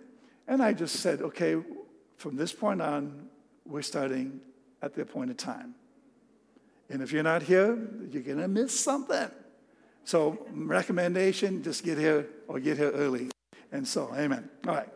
And 0.49 0.63
I 0.63 0.73
just 0.73 0.97
said, 0.97 1.23
okay, 1.23 1.57
from 2.17 2.37
this 2.37 2.53
point 2.53 2.83
on, 2.83 3.29
we're 3.67 3.83
starting 3.83 4.41
at 4.81 4.95
the 4.95 5.03
appointed 5.03 5.39
time. 5.39 5.75
And 6.89 7.03
if 7.03 7.13
you're 7.13 7.23
not 7.23 7.43
here, 7.43 7.79
you're 8.11 8.23
going 8.23 8.39
to 8.39 8.49
miss 8.49 8.79
something. 8.79 9.31
So, 10.05 10.47
recommendation 10.53 11.63
just 11.63 11.85
get 11.85 11.99
here 11.99 12.27
or 12.49 12.59
get 12.61 12.77
here 12.77 12.91
early. 12.91 13.31
And 13.71 13.87
so, 13.87 14.13
amen. 14.15 14.49
All 14.67 14.75
right. 14.75 14.89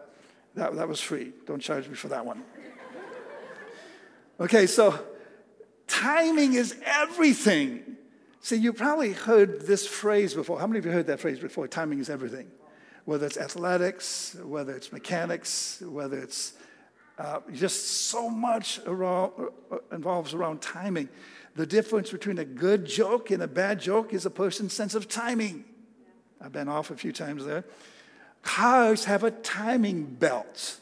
That, 0.54 0.75
that 0.75 0.88
was 0.88 1.00
free. 1.00 1.32
Don't 1.46 1.60
charge 1.60 1.88
me 1.88 1.94
for 1.94 2.08
that 2.08 2.25
one. 2.25 2.42
Okay, 4.40 4.66
so 4.66 4.98
Timing 5.86 6.54
is 6.54 6.76
everything. 6.84 7.96
See, 8.40 8.56
you 8.56 8.72
probably 8.72 9.12
heard 9.12 9.66
this 9.66 9.86
phrase 9.86 10.34
before. 10.34 10.58
How 10.58 10.66
many 10.66 10.78
of 10.78 10.86
you 10.86 10.92
heard 10.92 11.06
that 11.06 11.20
phrase 11.20 11.38
before? 11.38 11.68
Timing 11.68 12.00
is 12.00 12.10
everything. 12.10 12.50
Whether 13.04 13.26
it's 13.26 13.36
athletics, 13.36 14.36
whether 14.44 14.75
it's 14.75 14.92
mechanics, 14.92 15.80
whether 15.80 16.18
it's 16.18 16.54
uh, 17.18 17.40
just 17.52 18.08
so 18.08 18.28
much 18.28 18.80
around, 18.86 19.32
uh, 19.70 19.78
involves 19.92 20.34
around 20.34 20.60
timing. 20.60 21.08
The 21.56 21.66
difference 21.66 22.10
between 22.10 22.38
a 22.38 22.44
good 22.44 22.84
joke 22.84 23.30
and 23.30 23.42
a 23.42 23.48
bad 23.48 23.80
joke 23.80 24.12
is 24.12 24.26
a 24.26 24.30
person's 24.30 24.75
sense 24.75 24.94
of 24.94 25.08
timing. 25.08 25.64
I've 26.40 26.52
been 26.52 26.68
off 26.68 26.90
a 26.90 26.96
few 26.96 27.12
times 27.12 27.46
there. 27.46 27.64
Cars 28.42 29.06
have 29.06 29.25
a 29.25 29.30
timing 29.30 30.04
belt, 30.04 30.80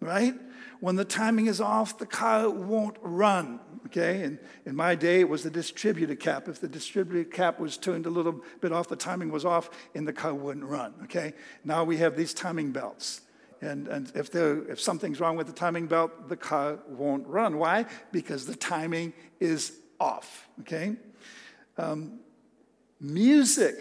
right? 0.00 0.34
When 0.80 0.96
the 0.96 1.04
timing 1.04 1.46
is 1.46 1.60
off, 1.60 1.98
the 1.98 2.06
car 2.06 2.48
won't 2.48 2.96
run. 3.02 3.60
Okay, 3.86 4.22
and 4.22 4.38
in 4.64 4.74
my 4.74 4.94
day, 4.94 5.20
it 5.20 5.28
was 5.28 5.42
the 5.42 5.50
distributor 5.50 6.16
cap. 6.16 6.48
If 6.48 6.58
the 6.58 6.68
distributor 6.68 7.28
cap 7.28 7.60
was 7.60 7.76
turned 7.76 8.06
a 8.06 8.10
little 8.10 8.40
bit 8.62 8.72
off, 8.72 8.88
the 8.88 8.96
timing 8.96 9.30
was 9.30 9.44
off, 9.44 9.68
and 9.94 10.08
the 10.08 10.12
car 10.12 10.34
wouldn't 10.34 10.64
run. 10.64 10.94
Okay, 11.04 11.34
now 11.64 11.84
we 11.84 11.98
have 11.98 12.16
these 12.16 12.32
timing 12.32 12.72
belts. 12.72 13.20
And, 13.60 13.86
and 13.88 14.10
if, 14.14 14.32
there, 14.32 14.68
if 14.70 14.80
something's 14.80 15.20
wrong 15.20 15.36
with 15.36 15.46
the 15.46 15.52
timing 15.52 15.86
belt, 15.86 16.28
the 16.28 16.36
car 16.36 16.78
won't 16.88 17.26
run. 17.26 17.58
Why? 17.58 17.86
Because 18.10 18.46
the 18.46 18.56
timing 18.56 19.12
is 19.38 19.72
off. 20.04 20.48
Okay? 20.60 20.96
Um, 21.78 22.20
music, 23.00 23.76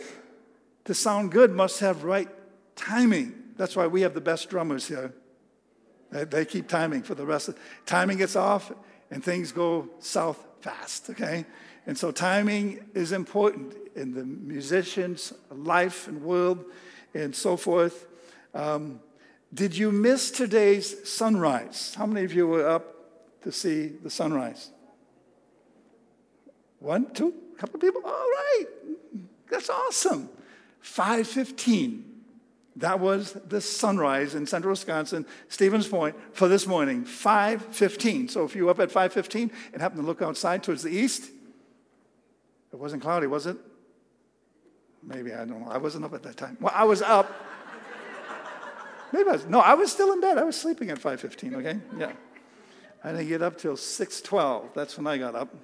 to 0.85 0.93
sound 0.93 1.31
good, 1.31 1.51
must 1.51 1.79
have 1.81 2.03
right 2.03 2.29
timing. 2.75 3.33
That's 3.57 3.75
why 3.75 3.87
we 3.87 4.01
have 4.01 4.13
the 4.13 4.21
best 4.21 4.49
drummers 4.49 4.87
here. 4.87 5.13
They, 6.11 6.23
they 6.23 6.45
keep 6.45 6.67
timing 6.67 7.03
for 7.03 7.15
the 7.15 7.25
rest 7.25 7.49
of 7.49 7.59
timing 7.85 8.17
gets 8.17 8.35
off 8.35 8.71
and 9.11 9.23
things 9.23 9.51
go 9.51 9.89
south 9.99 10.43
fast, 10.61 11.09
okay? 11.09 11.45
And 11.85 11.97
so 11.97 12.11
timing 12.11 12.89
is 12.93 13.11
important 13.11 13.75
in 13.95 14.13
the 14.13 14.23
musician's 14.23 15.33
life 15.51 16.07
and 16.07 16.21
world 16.21 16.63
and 17.13 17.35
so 17.35 17.57
forth. 17.57 18.07
Um, 18.53 19.01
did 19.53 19.77
you 19.77 19.91
miss 19.91 20.31
today's 20.31 21.07
sunrise? 21.07 21.93
How 21.97 22.05
many 22.05 22.25
of 22.25 22.33
you 22.33 22.47
were 22.47 22.67
up 22.67 22.85
to 23.43 23.51
see 23.51 23.87
the 23.87 24.09
sunrise? 24.09 24.71
One, 26.83 27.09
two, 27.13 27.33
a 27.55 27.59
couple 27.59 27.75
of 27.75 27.81
people? 27.81 28.01
All 28.03 28.11
right. 28.11 28.65
That's 29.49 29.69
awesome. 29.69 30.27
515. 30.81 32.03
That 32.75 32.99
was 32.99 33.31
the 33.47 33.61
sunrise 33.61 34.35
in 34.35 34.45
central 34.45 34.71
Wisconsin, 34.71 35.25
Stevens 35.47 35.87
Point, 35.87 36.13
for 36.33 36.49
this 36.49 36.67
morning, 36.67 37.05
5.15. 37.05 38.29
So 38.29 38.43
if 38.43 38.53
you 38.53 38.65
were 38.65 38.71
up 38.71 38.81
at 38.81 38.89
5.15 38.89 39.49
and 39.71 39.81
happened 39.81 40.01
to 40.01 40.05
look 40.05 40.21
outside 40.21 40.61
towards 40.61 40.83
the 40.83 40.89
east, 40.89 41.31
it 42.73 42.75
wasn't 42.75 43.01
cloudy, 43.01 43.27
was 43.27 43.45
it? 43.45 43.55
Maybe, 45.01 45.31
I 45.31 45.45
don't 45.45 45.61
know. 45.61 45.69
I 45.69 45.77
wasn't 45.77 46.03
up 46.03 46.13
at 46.13 46.23
that 46.23 46.35
time. 46.35 46.57
Well, 46.59 46.73
I 46.75 46.83
was 46.83 47.01
up. 47.01 47.31
Maybe 49.13 49.29
I 49.29 49.33
was, 49.33 49.45
no, 49.45 49.61
I 49.61 49.75
was 49.75 49.89
still 49.89 50.11
in 50.11 50.19
bed. 50.19 50.37
I 50.37 50.43
was 50.43 50.59
sleeping 50.59 50.89
at 50.89 50.99
5.15, 50.99 51.55
okay? 51.55 51.79
Yeah. 51.97 52.11
I 53.05 53.11
didn't 53.11 53.29
get 53.29 53.41
up 53.41 53.57
till 53.57 53.77
6.12. 53.77 54.73
That's 54.73 54.97
when 54.97 55.07
I 55.07 55.17
got 55.17 55.33
up. 55.33 55.55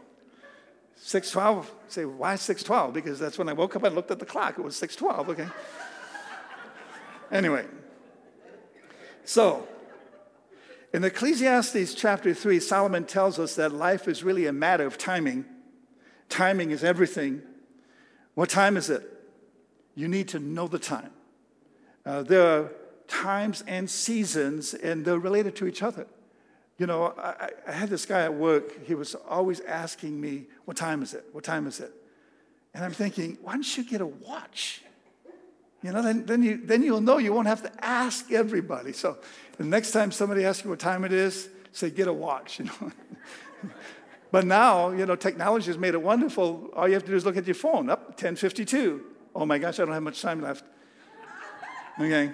6.12, 1.04 1.66
say, 1.88 2.06
why 2.06 2.36
6.12? 2.36 2.94
Because 2.94 3.20
that's 3.20 3.38
when 3.38 3.50
I 3.50 3.54
woke 3.54 3.76
up 3.76 3.84
and 3.84 3.96
looked 3.96 4.12
at 4.12 4.20
the 4.20 4.26
clock. 4.26 4.60
It 4.60 4.62
was 4.62 4.80
6.12, 4.80 5.30
okay? 5.30 5.48
Anyway, 7.32 7.66
So, 9.24 9.68
in 10.92 11.04
Ecclesiastes 11.04 11.94
chapter 11.94 12.34
3, 12.34 12.60
Solomon 12.60 13.06
tells 13.06 13.38
us 13.38 13.56
that 13.56 13.72
life 13.72 14.08
is 14.08 14.24
really 14.24 14.48
a 14.48 14.54
matter 14.54 14.86
of 14.86 14.98
timing. 14.98 15.46
Timing 16.28 16.72
is 16.72 16.84
everything. 16.84 17.44
What 18.34 18.50
time 18.50 18.76
is 18.76 18.90
it? 18.90 19.04
You 19.94 20.08
need 20.08 20.28
to 20.30 20.40
know 20.40 20.68
the 20.68 20.80
time. 20.80 21.12
Uh, 22.06 22.24
there 22.24 22.42
are 22.42 22.72
times 23.08 23.64
and 23.68 23.88
seasons, 23.90 24.74
and 24.74 25.06
they're 25.06 25.20
related 25.20 25.56
to 25.58 25.68
each 25.68 25.84
other. 25.84 26.08
You 26.80 26.88
know, 26.88 27.14
I, 27.18 27.50
I, 27.68 27.72
had 27.74 27.90
this 27.90 28.06
guy 28.06 28.22
at 28.22 28.34
work, 28.34 28.88
he 28.88 28.96
was 28.96 29.14
always 29.28 29.60
asking 29.60 30.20
me, 30.20 30.46
What 30.64 30.78
time 30.78 31.04
is 31.04 31.14
it? 31.14 31.26
What 31.34 31.44
time 31.44 31.68
is 31.68 31.82
it? 31.82 31.92
And 32.74 32.86
I'm 32.86 32.94
thinking, 32.94 33.38
Why 33.42 33.52
don't 33.52 33.78
you 33.78 33.84
get 33.84 34.00
a 34.00 34.06
watch? 34.06 34.82
You 35.84 35.92
know, 35.92 36.02
then, 36.02 36.26
then, 36.26 36.42
you, 36.42 36.58
then 36.64 36.82
you'll 36.82 37.02
know 37.02 37.18
you 37.18 37.34
won't 37.34 37.48
have 37.48 37.62
to 37.64 37.86
ask 37.86 38.32
everybody. 38.32 38.94
So 38.94 39.18
the 39.58 39.66
next 39.66 39.92
time 39.92 40.12
somebody 40.12 40.46
asks 40.46 40.64
you 40.64 40.70
what 40.70 40.80
time 40.80 41.04
it 41.04 41.12
is, 41.12 41.50
say, 41.74 41.90
Get 41.90 42.08
a 42.08 42.14
watch, 42.14 42.60
you 42.60 42.66
know. 42.66 42.92
but 44.32 44.46
now, 44.46 44.92
you 44.92 45.06
know, 45.06 45.18
technology 45.18 45.68
has 45.68 45.78
made 45.78 45.96
it 45.96 46.02
wonderful. 46.02 46.70
All 46.78 46.88
you 46.88 46.94
have 46.94 47.04
to 47.04 47.12
do 47.12 47.18
is 47.18 47.26
look 47.26 47.36
at 47.36 47.46
your 47.46 47.56
phone, 47.56 47.90
up 47.90 48.12
1052. 48.12 49.04
Oh 49.36 49.46
my 49.46 49.58
gosh, 49.58 49.82
I 49.82 49.86
don't 49.86 49.94
have 49.94 50.04
much 50.04 50.22
time 50.22 50.42
left. 50.42 50.64
Okay. 52.00 52.32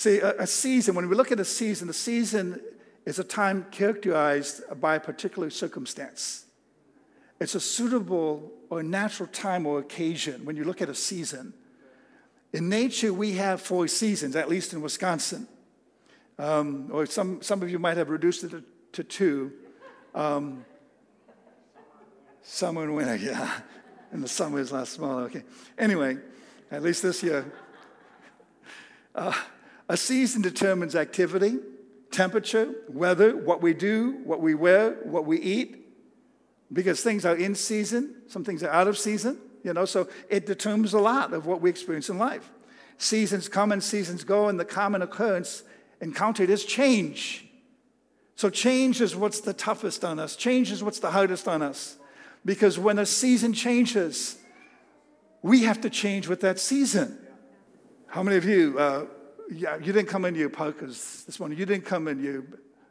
See, 0.00 0.18
a, 0.20 0.34
a, 0.38 0.46
season, 0.46 0.94
when 0.94 1.10
we 1.10 1.14
look 1.14 1.30
at 1.30 1.38
a 1.40 1.44
season, 1.44 1.90
a 1.90 1.92
season 1.92 2.58
is 3.04 3.18
a 3.18 3.22
time 3.22 3.66
characterized 3.70 4.62
by 4.80 4.94
a 4.94 5.00
particular 5.00 5.50
circumstance. 5.50 6.46
It's 7.38 7.54
a 7.54 7.60
suitable 7.60 8.50
or 8.70 8.82
natural 8.82 9.28
time 9.28 9.66
or 9.66 9.78
occasion 9.78 10.46
when 10.46 10.56
you 10.56 10.64
look 10.64 10.80
at 10.80 10.88
a 10.88 10.94
season. 10.94 11.52
In 12.54 12.70
nature, 12.70 13.12
we 13.12 13.32
have 13.32 13.60
four 13.60 13.86
seasons, 13.88 14.36
at 14.36 14.48
least 14.48 14.72
in 14.72 14.80
Wisconsin. 14.80 15.46
Um, 16.38 16.88
or 16.90 17.04
some, 17.04 17.42
some 17.42 17.60
of 17.60 17.68
you 17.68 17.78
might 17.78 17.98
have 17.98 18.08
reduced 18.08 18.42
it 18.44 18.52
to, 18.52 18.64
to 18.92 19.04
two. 19.04 19.52
Um, 20.14 20.64
summer 22.40 22.84
and 22.84 22.96
winter, 22.96 23.16
yeah. 23.22 23.60
And 24.12 24.22
the 24.22 24.28
summer 24.28 24.60
is 24.60 24.72
last 24.72 24.94
smaller, 24.94 25.24
okay. 25.24 25.42
Anyway, 25.76 26.16
at 26.70 26.82
least 26.82 27.02
this 27.02 27.22
year. 27.22 27.44
Uh, 29.14 29.34
a 29.90 29.96
season 29.96 30.40
determines 30.40 30.94
activity, 30.94 31.58
temperature, 32.12 32.72
weather, 32.88 33.36
what 33.36 33.60
we 33.60 33.74
do, 33.74 34.20
what 34.22 34.40
we 34.40 34.54
wear, 34.54 34.92
what 35.02 35.26
we 35.26 35.40
eat, 35.40 35.84
because 36.72 37.02
things 37.02 37.26
are 37.26 37.34
in 37.34 37.56
season, 37.56 38.14
some 38.28 38.44
things 38.44 38.62
are 38.62 38.70
out 38.70 38.86
of 38.86 38.96
season, 38.96 39.36
you 39.64 39.72
know, 39.72 39.84
so 39.84 40.08
it 40.28 40.46
determines 40.46 40.92
a 40.92 41.00
lot 41.00 41.32
of 41.32 41.44
what 41.44 41.60
we 41.60 41.68
experience 41.68 42.08
in 42.08 42.18
life. 42.18 42.52
Seasons 42.98 43.48
come 43.48 43.72
and 43.72 43.82
seasons 43.82 44.22
go, 44.22 44.46
and 44.46 44.60
the 44.60 44.64
common 44.64 45.02
occurrence 45.02 45.64
encountered 46.00 46.50
is 46.50 46.64
change. 46.64 47.48
So, 48.36 48.48
change 48.48 49.00
is 49.00 49.16
what's 49.16 49.40
the 49.40 49.52
toughest 49.52 50.04
on 50.04 50.20
us, 50.20 50.36
change 50.36 50.70
is 50.70 50.84
what's 50.84 51.00
the 51.00 51.10
hardest 51.10 51.48
on 51.48 51.62
us. 51.62 51.96
Because 52.44 52.78
when 52.78 53.00
a 53.00 53.06
season 53.06 53.52
changes, 53.54 54.38
we 55.42 55.64
have 55.64 55.80
to 55.80 55.90
change 55.90 56.28
with 56.28 56.42
that 56.42 56.60
season. 56.60 57.18
How 58.06 58.22
many 58.22 58.36
of 58.36 58.44
you 58.44 58.78
uh, 58.78 59.06
yeah, 59.50 59.76
you 59.76 59.92
didn't 59.92 60.08
come 60.08 60.24
in 60.24 60.34
your 60.34 60.50
parkas 60.50 61.24
this 61.24 61.40
morning. 61.40 61.58
You 61.58 61.66
didn't 61.66 61.84
come 61.84 62.08
in 62.08 62.22
your 62.22 62.44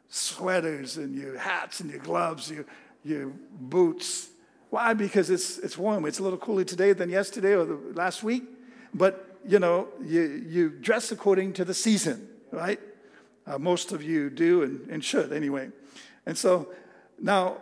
sweaters 0.08 0.96
and 0.96 1.14
your 1.14 1.38
hats 1.38 1.80
and 1.80 1.90
your 1.90 2.00
gloves, 2.00 2.50
your, 2.50 2.66
your 3.04 3.32
boots. 3.60 4.28
Why? 4.68 4.94
Because 4.94 5.30
it's, 5.30 5.58
it's 5.58 5.78
warm. 5.78 6.04
It's 6.04 6.18
a 6.18 6.22
little 6.22 6.38
cooler 6.38 6.64
today 6.64 6.92
than 6.92 7.08
yesterday 7.08 7.54
or 7.54 7.64
the 7.64 7.78
last 7.94 8.22
week. 8.22 8.44
But, 8.92 9.38
you 9.46 9.58
know, 9.58 9.88
you, 10.04 10.44
you 10.46 10.68
dress 10.70 11.10
according 11.10 11.54
to 11.54 11.64
the 11.64 11.74
season, 11.74 12.28
right? 12.50 12.80
Uh, 13.46 13.58
most 13.58 13.92
of 13.92 14.02
you 14.02 14.30
do 14.30 14.62
and, 14.62 14.88
and 14.90 15.04
should 15.04 15.32
anyway. 15.32 15.70
And 16.26 16.36
so 16.36 16.68
now, 17.20 17.58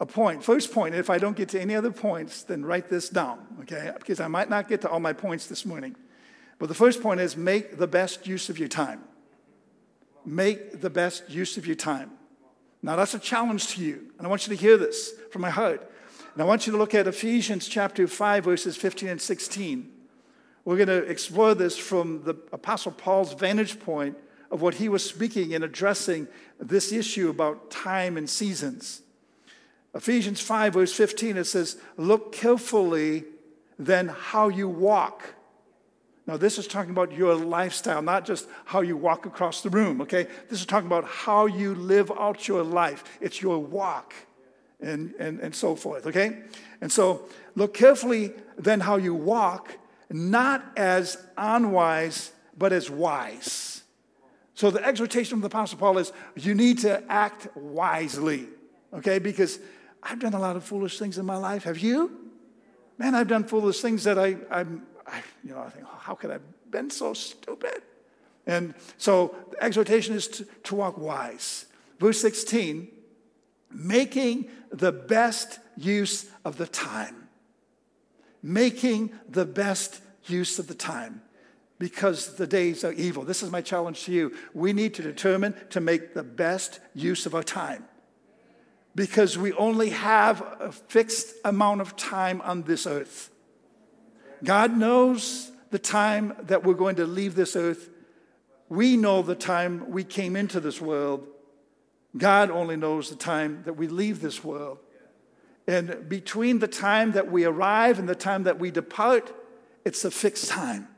a 0.00 0.06
point, 0.06 0.42
first 0.44 0.72
point, 0.72 0.94
if 0.94 1.08
I 1.08 1.18
don't 1.18 1.36
get 1.36 1.48
to 1.50 1.60
any 1.60 1.74
other 1.74 1.90
points, 1.90 2.42
then 2.42 2.64
write 2.64 2.90
this 2.90 3.08
down, 3.08 3.38
okay? 3.62 3.92
Because 3.96 4.20
I 4.20 4.26
might 4.26 4.50
not 4.50 4.68
get 4.68 4.80
to 4.82 4.88
all 4.88 5.00
my 5.00 5.12
points 5.12 5.46
this 5.46 5.64
morning. 5.64 5.94
But 6.58 6.68
the 6.68 6.74
first 6.74 7.02
point 7.02 7.20
is 7.20 7.36
make 7.36 7.78
the 7.78 7.86
best 7.86 8.26
use 8.26 8.48
of 8.48 8.58
your 8.58 8.68
time. 8.68 9.02
Make 10.24 10.80
the 10.80 10.90
best 10.90 11.28
use 11.28 11.56
of 11.56 11.66
your 11.66 11.76
time. 11.76 12.12
Now, 12.82 12.96
that's 12.96 13.14
a 13.14 13.18
challenge 13.18 13.68
to 13.68 13.82
you. 13.82 14.12
And 14.18 14.26
I 14.26 14.30
want 14.30 14.46
you 14.46 14.54
to 14.56 14.60
hear 14.60 14.76
this 14.76 15.12
from 15.30 15.42
my 15.42 15.50
heart. 15.50 15.90
And 16.34 16.42
I 16.42 16.46
want 16.46 16.66
you 16.66 16.72
to 16.72 16.78
look 16.78 16.94
at 16.94 17.06
Ephesians 17.06 17.66
chapter 17.68 18.06
5, 18.06 18.44
verses 18.44 18.76
15 18.76 19.08
and 19.08 19.20
16. 19.20 19.90
We're 20.64 20.76
going 20.76 20.88
to 20.88 21.04
explore 21.04 21.54
this 21.54 21.76
from 21.76 22.24
the 22.24 22.34
Apostle 22.52 22.92
Paul's 22.92 23.34
vantage 23.34 23.80
point 23.80 24.16
of 24.50 24.62
what 24.62 24.74
he 24.74 24.88
was 24.88 25.04
speaking 25.04 25.54
and 25.54 25.64
addressing 25.64 26.28
this 26.58 26.92
issue 26.92 27.28
about 27.28 27.70
time 27.70 28.16
and 28.16 28.28
seasons. 28.28 29.02
Ephesians 29.94 30.40
5, 30.40 30.74
verse 30.74 30.92
15, 30.92 31.36
it 31.36 31.44
says, 31.44 31.76
Look 31.96 32.32
carefully 32.32 33.24
then 33.78 34.08
how 34.08 34.48
you 34.48 34.68
walk 34.68 35.34
now, 36.26 36.38
this 36.38 36.56
is 36.56 36.66
talking 36.66 36.90
about 36.90 37.12
your 37.12 37.34
lifestyle, 37.34 38.00
not 38.00 38.24
just 38.24 38.48
how 38.64 38.80
you 38.80 38.96
walk 38.96 39.26
across 39.26 39.60
the 39.60 39.68
room, 39.68 40.00
okay? 40.00 40.26
This 40.48 40.60
is 40.60 40.66
talking 40.66 40.86
about 40.86 41.04
how 41.04 41.44
you 41.44 41.74
live 41.74 42.10
out 42.10 42.48
your 42.48 42.62
life. 42.62 43.04
It's 43.20 43.42
your 43.42 43.58
walk 43.58 44.14
and, 44.80 45.14
and, 45.18 45.38
and 45.40 45.54
so 45.54 45.76
forth, 45.76 46.06
okay? 46.06 46.38
And 46.80 46.90
so, 46.90 47.28
look 47.54 47.74
carefully 47.74 48.32
then 48.56 48.80
how 48.80 48.96
you 48.96 49.14
walk, 49.14 49.76
not 50.08 50.64
as 50.78 51.18
unwise, 51.36 52.32
but 52.56 52.72
as 52.72 52.90
wise. 52.90 53.82
So, 54.54 54.70
the 54.70 54.82
exhortation 54.82 55.30
from 55.30 55.40
the 55.42 55.48
Apostle 55.48 55.76
Paul 55.76 55.98
is 55.98 56.10
you 56.36 56.54
need 56.54 56.78
to 56.80 57.02
act 57.12 57.54
wisely, 57.54 58.48
okay? 58.94 59.18
Because 59.18 59.58
I've 60.02 60.20
done 60.20 60.32
a 60.32 60.38
lot 60.38 60.56
of 60.56 60.64
foolish 60.64 60.98
things 60.98 61.18
in 61.18 61.26
my 61.26 61.36
life. 61.36 61.64
Have 61.64 61.78
you? 61.78 62.30
Man, 62.96 63.14
I've 63.14 63.28
done 63.28 63.44
foolish 63.44 63.80
things 63.80 64.04
that 64.04 64.18
I, 64.18 64.36
I'm 64.50 64.86
I, 65.06 65.22
you 65.42 65.50
know, 65.50 65.60
I 65.60 65.70
think, 65.70 65.86
oh, 65.88 65.98
how 65.98 66.14
could 66.14 66.30
I 66.30 66.34
have 66.34 66.70
been 66.70 66.90
so 66.90 67.14
stupid? 67.14 67.82
And 68.46 68.74
so 68.98 69.34
the 69.50 69.62
exhortation 69.62 70.14
is 70.14 70.28
to, 70.28 70.44
to 70.64 70.74
walk 70.74 70.98
wise. 70.98 71.66
Verse 71.98 72.20
16, 72.20 72.88
making 73.70 74.48
the 74.70 74.92
best 74.92 75.58
use 75.76 76.26
of 76.44 76.56
the 76.56 76.66
time. 76.66 77.28
Making 78.42 79.12
the 79.28 79.46
best 79.46 80.00
use 80.26 80.58
of 80.58 80.66
the 80.66 80.74
time 80.74 81.22
because 81.78 82.36
the 82.36 82.46
days 82.46 82.84
are 82.84 82.92
evil. 82.92 83.24
This 83.24 83.42
is 83.42 83.50
my 83.50 83.60
challenge 83.60 84.04
to 84.04 84.12
you. 84.12 84.34
We 84.52 84.72
need 84.72 84.94
to 84.94 85.02
determine 85.02 85.54
to 85.70 85.80
make 85.80 86.14
the 86.14 86.22
best 86.22 86.80
use 86.94 87.26
of 87.26 87.34
our 87.34 87.42
time 87.42 87.84
because 88.94 89.36
we 89.36 89.52
only 89.54 89.90
have 89.90 90.40
a 90.60 90.70
fixed 90.70 91.34
amount 91.44 91.80
of 91.80 91.96
time 91.96 92.40
on 92.42 92.62
this 92.62 92.86
earth. 92.86 93.30
God 94.42 94.76
knows 94.76 95.52
the 95.70 95.78
time 95.78 96.34
that 96.44 96.64
we're 96.64 96.74
going 96.74 96.96
to 96.96 97.06
leave 97.06 97.34
this 97.34 97.56
earth. 97.56 97.90
We 98.68 98.96
know 98.96 99.22
the 99.22 99.34
time 99.34 99.90
we 99.90 100.04
came 100.04 100.36
into 100.36 100.60
this 100.60 100.80
world. 100.80 101.26
God 102.16 102.50
only 102.50 102.76
knows 102.76 103.10
the 103.10 103.16
time 103.16 103.62
that 103.64 103.74
we 103.74 103.88
leave 103.88 104.20
this 104.20 104.42
world. 104.44 104.78
And 105.66 106.08
between 106.08 106.58
the 106.58 106.68
time 106.68 107.12
that 107.12 107.30
we 107.30 107.44
arrive 107.44 107.98
and 107.98 108.08
the 108.08 108.14
time 108.14 108.44
that 108.44 108.58
we 108.58 108.70
depart, 108.70 109.34
it's 109.84 110.04
a 110.04 110.10
fixed 110.10 110.48
time. 110.48 110.88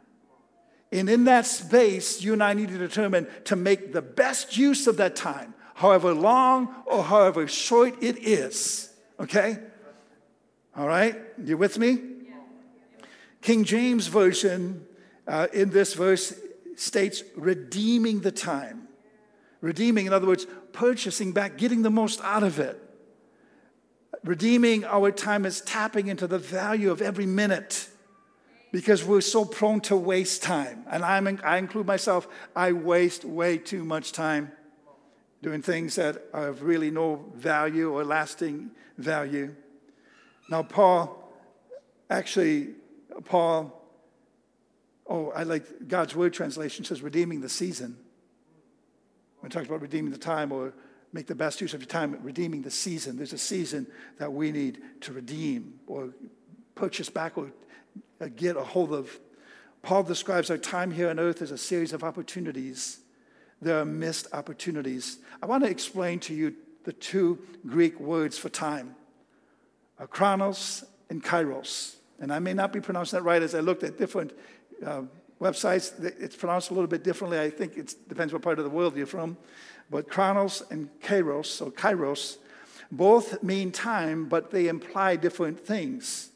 And 0.92 1.08
in 1.08 1.24
that 1.24 1.46
space, 1.46 2.22
you 2.22 2.32
and 2.32 2.42
I 2.42 2.52
need 2.52 2.68
to 2.68 2.78
determine 2.78 3.26
to 3.44 3.56
make 3.56 3.92
the 3.92 4.02
best 4.02 4.56
use 4.56 4.86
of 4.86 4.96
that 4.98 5.16
time, 5.16 5.54
however 5.74 6.14
long 6.14 6.74
or 6.86 7.02
however 7.02 7.48
short 7.48 8.02
it 8.02 8.18
is. 8.18 8.90
Okay? 9.18 9.58
All 10.76 10.86
right? 10.86 11.16
You 11.42 11.56
with 11.56 11.78
me? 11.78 12.15
King 13.46 13.62
James 13.62 14.08
Version 14.08 14.84
uh, 15.28 15.46
in 15.52 15.70
this 15.70 15.94
verse 15.94 16.34
states 16.74 17.22
redeeming 17.36 18.18
the 18.18 18.32
time. 18.32 18.88
Redeeming, 19.60 20.06
in 20.06 20.12
other 20.12 20.26
words, 20.26 20.48
purchasing 20.72 21.30
back, 21.30 21.56
getting 21.56 21.82
the 21.82 21.90
most 21.90 22.20
out 22.22 22.42
of 22.42 22.58
it. 22.58 22.76
Redeeming 24.24 24.84
our 24.84 25.12
time 25.12 25.46
is 25.46 25.60
tapping 25.60 26.08
into 26.08 26.26
the 26.26 26.40
value 26.40 26.90
of 26.90 27.00
every 27.00 27.24
minute 27.24 27.88
because 28.72 29.04
we're 29.04 29.20
so 29.20 29.44
prone 29.44 29.80
to 29.82 29.96
waste 29.96 30.42
time. 30.42 30.84
And 30.90 31.04
I'm, 31.04 31.38
I 31.44 31.58
include 31.58 31.86
myself, 31.86 32.26
I 32.56 32.72
waste 32.72 33.24
way 33.24 33.58
too 33.58 33.84
much 33.84 34.10
time 34.10 34.50
doing 35.40 35.62
things 35.62 35.94
that 35.94 36.20
are 36.32 36.48
of 36.48 36.64
really 36.64 36.90
no 36.90 37.30
value 37.36 37.92
or 37.92 38.02
lasting 38.02 38.72
value. 38.98 39.54
Now, 40.50 40.64
Paul 40.64 41.32
actually 42.10 42.74
Paul, 43.24 43.72
oh, 45.06 45.30
I 45.30 45.44
like 45.44 45.88
God's 45.88 46.14
word 46.14 46.32
translation 46.32 46.84
says 46.84 47.02
redeeming 47.02 47.40
the 47.40 47.48
season. 47.48 47.96
When 49.40 49.50
it 49.50 49.54
talks 49.54 49.66
about 49.66 49.82
redeeming 49.82 50.12
the 50.12 50.18
time 50.18 50.52
or 50.52 50.72
make 51.12 51.26
the 51.26 51.34
best 51.34 51.60
use 51.60 51.72
of 51.72 51.80
your 51.80 51.88
time, 51.88 52.18
redeeming 52.22 52.62
the 52.62 52.70
season. 52.70 53.16
There's 53.16 53.32
a 53.32 53.38
season 53.38 53.86
that 54.18 54.32
we 54.32 54.52
need 54.52 54.82
to 55.02 55.12
redeem 55.12 55.80
or 55.86 56.10
purchase 56.74 57.08
back 57.08 57.38
or 57.38 57.50
get 58.36 58.56
a 58.56 58.62
hold 58.62 58.92
of. 58.92 59.18
Paul 59.82 60.02
describes 60.02 60.50
our 60.50 60.58
time 60.58 60.90
here 60.90 61.08
on 61.08 61.18
earth 61.18 61.42
as 61.42 61.50
a 61.50 61.58
series 61.58 61.92
of 61.92 62.02
opportunities. 62.02 63.00
There 63.62 63.80
are 63.80 63.84
missed 63.84 64.28
opportunities. 64.32 65.18
I 65.42 65.46
want 65.46 65.64
to 65.64 65.70
explain 65.70 66.20
to 66.20 66.34
you 66.34 66.54
the 66.84 66.92
two 66.92 67.38
Greek 67.66 67.98
words 67.98 68.38
for 68.38 68.48
time 68.48 68.94
uh, 69.98 70.06
chronos 70.06 70.84
and 71.08 71.22
kairos. 71.22 71.95
And 72.20 72.32
I 72.32 72.38
may 72.38 72.54
not 72.54 72.72
be 72.72 72.80
pronouncing 72.80 73.18
that 73.18 73.22
right 73.22 73.42
as 73.42 73.54
I 73.54 73.60
looked 73.60 73.82
at 73.82 73.98
different 73.98 74.32
uh, 74.84 75.02
websites. 75.40 75.92
It's 76.20 76.36
pronounced 76.36 76.70
a 76.70 76.74
little 76.74 76.88
bit 76.88 77.04
differently. 77.04 77.38
I 77.38 77.50
think 77.50 77.76
it 77.76 77.94
depends 78.08 78.32
what 78.32 78.42
part 78.42 78.58
of 78.58 78.64
the 78.64 78.70
world 78.70 78.96
you're 78.96 79.06
from. 79.06 79.36
But 79.90 80.08
chronos 80.08 80.62
and 80.70 80.88
kairos, 81.00 81.64
or 81.64 81.70
kairos, 81.70 82.38
both 82.90 83.42
mean 83.42 83.72
time, 83.72 84.28
but 84.28 84.50
they 84.50 84.68
imply 84.68 85.16
different 85.16 85.60
things. 85.60 86.30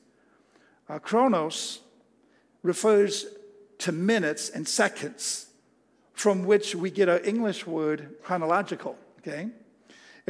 Uh, 0.89 0.99
chronos 0.99 1.81
refers 2.63 3.27
to 3.79 3.93
minutes 3.93 4.51
and 4.51 4.69
seconds, 4.69 5.47
from 6.13 6.45
which 6.45 6.75
we 6.75 6.91
get 6.91 7.09
our 7.09 7.21
English 7.25 7.67
word 7.67 8.17
chronological, 8.23 8.99
okay? 9.19 9.49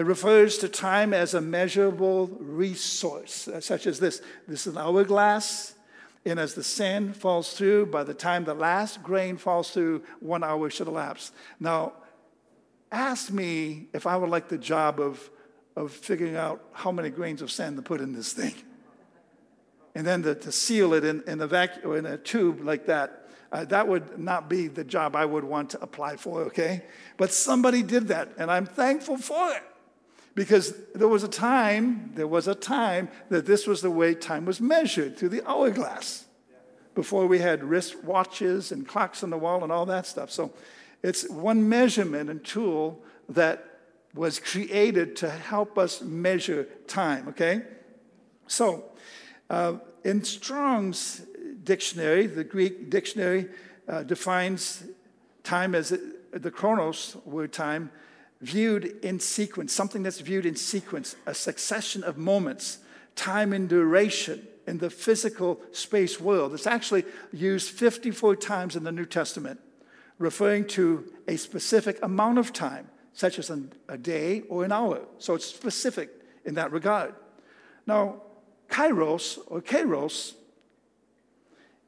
It 0.01 0.07
refers 0.07 0.57
to 0.59 0.69
time 0.71 1.13
as 1.13 1.35
a 1.35 1.43
measurable 1.43 2.29
resource, 2.41 3.47
uh, 3.47 3.61
such 3.61 3.87
as 3.87 4.01
this. 4.01 4.23
This 4.49 4.67
is 4.67 4.75
an 4.75 4.79
hourglass, 4.79 5.75
and 6.25 6.41
as 6.41 6.55
the 6.55 6.65
sand 6.65 7.19
falls 7.19 7.53
through, 7.53 7.85
by 7.85 8.05
the 8.05 8.15
time 8.15 8.47
the 8.47 8.55
last 8.55 9.03
grain 9.03 9.37
falls 9.37 9.73
through, 9.73 10.03
one 10.21 10.43
hour 10.43 10.71
should 10.71 10.89
elapse. 10.89 11.33
Now, 11.61 11.93
ask 12.91 13.31
me 13.31 13.89
if 13.93 14.07
I 14.07 14.17
would 14.17 14.31
like 14.31 14.49
the 14.49 14.57
job 14.57 15.01
of, 15.01 15.29
of 15.77 15.93
figuring 15.93 16.35
out 16.35 16.65
how 16.73 16.91
many 16.91 17.11
grains 17.11 17.43
of 17.43 17.51
sand 17.51 17.77
to 17.77 17.83
put 17.83 18.01
in 18.01 18.15
this 18.15 18.33
thing. 18.33 18.55
And 19.95 20.07
then 20.07 20.23
to, 20.23 20.35
to 20.35 20.51
seal 20.51 20.95
it 20.95 21.05
in, 21.05 21.23
in, 21.27 21.43
a 21.43 21.47
vac- 21.47 21.85
or 21.85 21.99
in 21.99 22.07
a 22.07 22.17
tube 22.17 22.63
like 22.65 22.87
that. 22.87 23.29
Uh, 23.53 23.67
that 23.67 23.87
would 23.87 24.19
not 24.19 24.49
be 24.49 24.67
the 24.67 24.83
job 24.83 25.15
I 25.15 25.27
would 25.27 25.45
want 25.45 25.69
to 25.71 25.83
apply 25.83 26.17
for, 26.17 26.45
okay? 26.45 26.85
But 27.19 27.35
somebody 27.35 27.83
did 27.83 28.09
that, 28.09 28.31
and 28.39 28.51
I'm 28.51 28.65
thankful 28.65 29.19
for 29.19 29.51
it. 29.51 29.63
Because 30.35 30.75
there 30.95 31.09
was 31.09 31.23
a 31.23 31.29
time, 31.29 32.13
there 32.15 32.27
was 32.27 32.47
a 32.47 32.55
time 32.55 33.09
that 33.31 33.47
this 33.47 33.67
was 33.67 33.83
the 33.83 33.91
way 33.91 34.15
time 34.15 34.45
was 34.45 34.61
measured 34.61 35.17
through 35.17 35.31
the 35.31 35.49
hourglass 35.49 36.25
before 36.95 37.27
we 37.27 37.39
had 37.39 37.65
wrist 37.65 38.05
watches 38.05 38.73
and 38.73 38.87
clocks 38.87 39.23
on 39.23 39.31
the 39.31 39.39
wall 39.39 39.63
and 39.63 39.73
all 39.73 39.87
that 39.87 40.07
stuff. 40.07 40.31
So 40.31 40.53
it's 41.03 41.29
one 41.29 41.69
measurement 41.69 42.31
and 42.31 42.45
tool 42.45 43.03
that 43.29 43.65
was 44.15 44.41
created 44.41 45.17
to 45.17 45.31
help 45.31 45.79
us 45.79 46.03
measure 46.03 46.65
time, 46.87 47.29
okay? 47.29 47.63
So 48.47 48.85
uh, 49.49 49.75
in 50.05 50.25
Strong's 50.25 51.23
dictionary, 51.63 52.27
the 52.27 52.45
Greek 52.45 52.91
dictionary 52.91 53.49
uh, 53.89 54.03
defines 54.03 54.85
time 55.45 55.75
as 55.75 55.97
the 56.33 56.51
chronos 56.51 57.17
word 57.25 57.53
time 57.53 57.91
viewed 58.41 58.85
in 59.03 59.21
sequence, 59.21 59.73
something 59.73 60.03
that's 60.03 60.21
viewed 60.21 60.47
in 60.47 60.57
sequence, 60.57 61.17
a 61.27 61.35
succession 61.35 62.03
of 62.03 62.17
moments, 62.17 62.79
time 63.15 63.53
and 63.53 63.69
duration 63.69 64.47
in 64.67 64.79
the 64.79 64.91
physical 64.91 65.61
space 65.73 66.21
world. 66.21 66.55
It's 66.55 66.67
actually 66.67 67.05
used 67.33 67.71
54 67.71 68.37
times 68.37 68.77
in 68.77 68.85
the 68.85 68.93
New 68.93 69.05
Testament, 69.05 69.61
referring 70.19 70.67
to 70.69 71.13
a 71.29 71.37
specific 71.37 71.99
amount 72.03 72.39
of 72.39 72.53
time, 72.53 72.89
such 73.13 73.39
as 73.39 73.51
a 73.89 73.99
day 73.99 74.43
or 74.49 74.65
an 74.65 74.73
hour. 74.73 75.03
So 75.19 75.35
it's 75.35 75.47
specific 75.47 76.11
in 76.45 76.55
that 76.55 76.73
regard. 76.73 77.15
Now, 77.87 78.23
kairos 78.69 79.39
or 79.49 79.61
kairos 79.61 80.35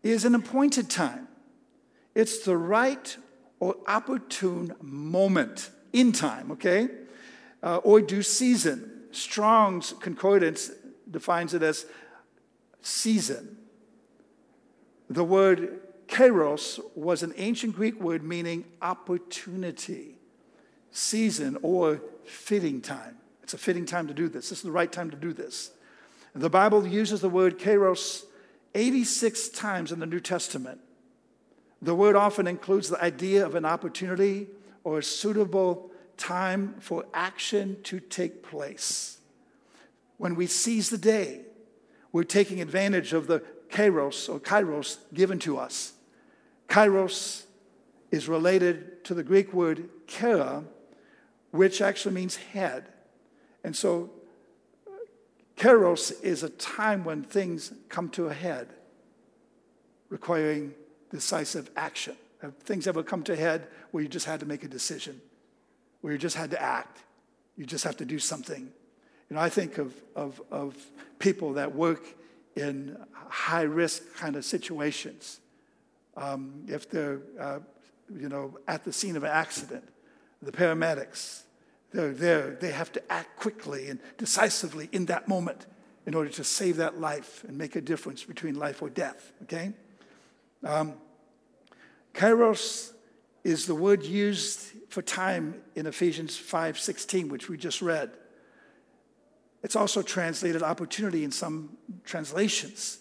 is 0.03 0.25
an 0.25 0.35
appointed 0.35 0.91
time. 0.91 1.29
It's 2.15 2.41
the 2.45 2.57
right 2.57 3.17
or 3.61 3.77
opportune 3.87 4.75
moment 4.83 5.71
in 5.93 6.13
time, 6.13 6.51
okay? 6.53 6.89
Uh, 7.63 7.77
or 7.79 8.01
due 8.01 8.23
season. 8.23 8.91
Strong's 9.11 9.93
concordance 10.01 10.71
defines 11.11 11.55
it 11.55 11.63
as 11.63 11.87
season. 12.81 13.59
The 15.11 15.25
word 15.25 15.81
kairos 16.09 16.81
was 16.95 17.23
an 17.23 17.33
ancient 17.37 17.75
Greek 17.75 18.01
word 18.01 18.23
meaning 18.23 18.65
opportunity, 18.81 20.19
season, 20.91 21.59
or 21.63 22.01
fitting 22.25 22.81
time. 22.81 23.17
It's 23.43 23.55
a 23.55 23.59
fitting 23.59 23.87
time 23.87 24.09
to 24.09 24.15
do 24.15 24.29
this. 24.29 24.49
This 24.51 24.59
is 24.59 24.65
the 24.65 24.71
right 24.71 24.91
time 24.91 25.11
to 25.11 25.17
do 25.17 25.33
this. 25.33 25.73
The 26.35 26.51
Bible 26.51 26.87
uses 26.87 27.21
the 27.21 27.29
word 27.29 27.59
kairos 27.59 28.25
86 28.75 29.51
times 29.51 29.93
in 29.93 30.01
the 30.01 30.07
New 30.07 30.21
Testament. 30.21 30.81
The 31.83 31.95
word 31.95 32.17
often 32.17 32.47
includes 32.47 32.89
the 32.89 33.03
idea 33.03 33.45
of 33.45 33.55
an 33.55 33.65
opportunity 33.65 34.47
or 34.85 34.99
a 34.99 35.03
suitable 35.03 35.91
time 36.17 36.75
for 36.81 37.05
action 37.15 37.77
to 37.85 38.01
take 38.01 38.43
place. 38.43 39.19
When 40.19 40.35
we 40.35 40.47
seize 40.47 40.91
the 40.91 40.99
day, 40.99 41.43
we're 42.13 42.25
taking 42.25 42.61
advantage 42.61 43.13
of 43.13 43.27
the 43.27 43.43
kairos 43.71 44.29
or 44.29 44.39
kairos 44.39 44.99
given 45.13 45.39
to 45.41 45.59
us. 45.59 45.95
Kairos 46.69 47.45
is 48.11 48.29
related 48.29 49.05
to 49.05 49.15
the 49.15 49.23
Greek 49.23 49.53
word 49.53 49.89
kera, 50.07 50.65
which 51.51 51.81
actually 51.81 52.15
means 52.15 52.37
head. 52.37 52.87
And 53.65 53.75
so, 53.75 54.11
kairos 55.57 56.23
is 56.23 56.43
a 56.43 56.51
time 56.51 57.05
when 57.05 57.23
things 57.23 57.73
come 57.89 58.09
to 58.11 58.27
a 58.27 58.35
head, 58.35 58.69
requiring 60.09 60.75
decisive 61.11 61.71
action. 61.77 62.17
Things 62.65 62.87
ever 62.87 63.03
come 63.03 63.23
to 63.25 63.37
head 63.37 63.69
where 63.91 64.03
you 64.03 64.09
just 64.09 64.27
had 64.27 64.41
to 64.41 64.47
make 64.47 64.65
a 64.65 64.69
decision, 64.69 65.21
where 66.01 66.13
you 66.13 66.19
just 66.19 66.37
had 66.37 66.51
to 66.51 66.61
act, 66.61 66.99
you 67.57 67.67
just 67.67 67.85
have 67.85 67.97
to 67.99 68.05
do 68.05 68.19
something? 68.19 68.73
You 69.31 69.37
know, 69.37 69.41
I 69.41 69.49
think 69.49 69.79
of, 69.79 69.95
of, 70.17 70.41
of 70.51 70.77
people 71.19 71.55
that 71.55 71.75
work 71.75 72.05
in 72.57 72.97
high 73.15 73.63
risk 73.63 74.15
kind 74.17 74.37
of 74.37 74.45
situations. 74.45 75.41
Um, 76.17 76.65
if 76.69 76.91
they're, 76.91 77.21
uh, 77.39 77.61
you 78.15 78.29
know, 78.29 78.59
at 78.69 78.85
the 78.85 78.93
scene 78.93 79.17
of 79.17 79.25
an 79.25 79.31
accident, 79.31 79.89
the 80.43 80.53
paramedics, 80.53 81.43
they're 81.93 82.13
there, 82.13 82.51
they 82.61 82.73
have 82.73 82.93
to 82.93 83.13
act 83.13 83.37
quickly 83.39 83.89
and 83.89 84.01
decisively 84.19 84.89
in 84.93 85.07
that 85.07 85.29
moment 85.29 85.67
in 86.07 86.15
order 86.15 86.31
to 86.31 86.45
save 86.45 86.77
that 86.77 87.01
life 87.01 87.45
and 87.47 87.57
make 87.57 87.77
a 87.77 87.81
difference 87.81 88.25
between 88.25 88.57
life 88.57 88.83
or 88.83 88.91
death, 88.91 89.33
okay? 89.45 89.73
Um, 90.65 90.95
Kairos 92.15 92.93
is 93.45 93.67
the 93.67 93.75
word 93.75 94.03
used 94.05 94.73
for 94.89 95.03
time 95.03 95.63
in 95.75 95.87
Ephesians 95.87 96.37
5:16, 96.37 97.29
which 97.29 97.49
we 97.49 97.57
just 97.57 97.83
read. 97.83 98.13
It's 99.63 99.77
also 99.77 100.03
translated 100.03 100.63
opportunity 100.63 101.25
in 101.25 101.31
some 101.31 101.77
translations. 102.05 102.99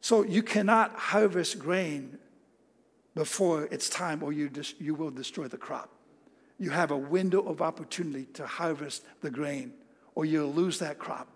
So 0.00 0.22
you 0.22 0.42
cannot 0.42 0.94
harvest 0.94 1.58
grain 1.58 2.18
before 3.14 3.68
it's 3.70 3.88
time 3.88 4.22
or 4.22 4.32
you, 4.32 4.48
dis- 4.48 4.74
you 4.78 4.94
will 4.94 5.10
destroy 5.10 5.48
the 5.48 5.56
crop. 5.56 5.90
You 6.58 6.70
have 6.70 6.90
a 6.90 6.96
window 6.96 7.42
of 7.42 7.60
opportunity 7.60 8.26
to 8.34 8.46
harvest 8.46 9.04
the 9.20 9.30
grain 9.30 9.74
or 10.14 10.24
you'll 10.24 10.52
lose 10.52 10.78
that 10.78 10.98
crop. 10.98 11.28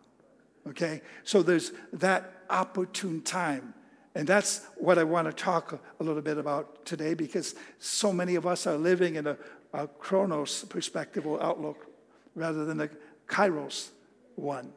Okay? 0.68 1.03
So 1.24 1.42
there's 1.42 1.72
that 1.92 2.44
opportune 2.48 3.22
time 3.22 3.74
and 4.14 4.27
that's 4.27 4.66
what 4.77 4.99
I 4.99 5.05
want 5.05 5.29
to 5.29 5.33
talk 5.33 5.81
a 6.01 6.05
little 6.05 6.23
bit 6.23 6.37
about 6.37 6.85
today 6.85 7.14
because 7.14 7.55
so 7.79 8.12
many 8.12 8.35
of 8.35 8.46
us 8.46 8.66
are 8.66 8.77
living 8.77 9.14
in 9.14 9.27
a, 9.27 9.37
a 9.73 9.87
chronos 9.87 10.64
perspective 10.64 11.27
or 11.27 11.42
outlook 11.42 11.87
rather 12.35 12.64
than 12.64 12.79
the 12.79 12.90
kairos 13.29 13.90
one. 14.35 14.73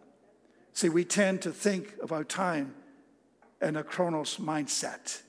See, 0.74 0.89
we 0.89 1.04
tend 1.04 1.41
to 1.43 1.52
think 1.52 1.96
of 2.02 2.12
our 2.12 2.24
time 2.24 2.76
in 3.62 3.76
a 3.76 3.84
chronos 3.84 4.38
mindset. 4.38 5.22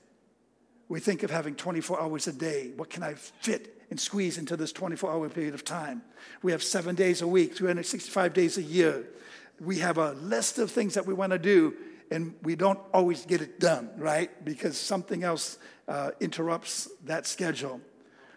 We 0.87 0.99
think 0.99 1.23
of 1.23 1.31
having 1.31 1.55
24 1.55 1.99
hours 1.99 2.27
a 2.27 2.33
day. 2.33 2.71
What 2.75 2.91
can 2.91 3.01
I 3.01 3.15
fit 3.15 3.81
and 3.89 3.99
squeeze 3.99 4.37
into 4.37 4.55
this 4.55 4.71
24 4.71 5.11
hour 5.11 5.29
period 5.29 5.55
of 5.55 5.63
time? 5.63 6.03
We 6.43 6.51
have 6.51 6.61
seven 6.61 6.93
days 6.93 7.23
a 7.23 7.27
week, 7.27 7.55
365 7.55 8.33
days 8.33 8.57
a 8.57 8.61
year. 8.61 9.07
We 9.59 9.79
have 9.79 9.97
a 9.97 10.11
list 10.13 10.59
of 10.59 10.69
things 10.69 10.93
that 10.93 11.07
we 11.07 11.13
want 11.15 11.31
to 11.31 11.39
do 11.39 11.73
and 12.11 12.35
we 12.43 12.55
don't 12.55 12.79
always 12.93 13.25
get 13.25 13.41
it 13.41 13.59
done, 13.59 13.89
right? 13.97 14.43
Because 14.43 14.77
something 14.77 15.23
else 15.23 15.57
uh, 15.87 16.11
interrupts 16.19 16.89
that 17.05 17.27
schedule. 17.27 17.81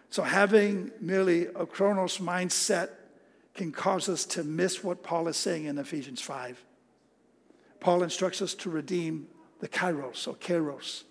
So, 0.09 0.23
having 0.23 0.91
merely 0.99 1.47
a 1.47 1.65
chronos 1.65 2.17
mindset 2.17 2.89
can 3.53 3.71
cause 3.71 4.09
us 4.09 4.25
to 4.25 4.43
miss 4.43 4.83
what 4.83 5.03
Paul 5.03 5.27
is 5.27 5.37
saying 5.37 5.65
in 5.65 5.77
Ephesians 5.77 6.21
5. 6.21 6.63
Paul 7.79 8.03
instructs 8.03 8.41
us 8.41 8.53
to 8.55 8.69
redeem 8.69 9.27
the 9.59 9.67
kairos 9.67 10.27
or 10.27 10.35
kairos, 10.35 11.03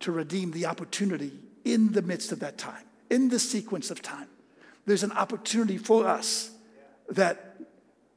to 0.00 0.12
redeem 0.12 0.50
the 0.52 0.66
opportunity 0.66 1.32
in 1.64 1.92
the 1.92 2.02
midst 2.02 2.32
of 2.32 2.40
that 2.40 2.58
time, 2.58 2.84
in 3.10 3.28
the 3.28 3.38
sequence 3.38 3.90
of 3.90 4.02
time. 4.02 4.28
There's 4.86 5.02
an 5.02 5.12
opportunity 5.12 5.76
for 5.76 6.06
us 6.06 6.50
that 7.10 7.56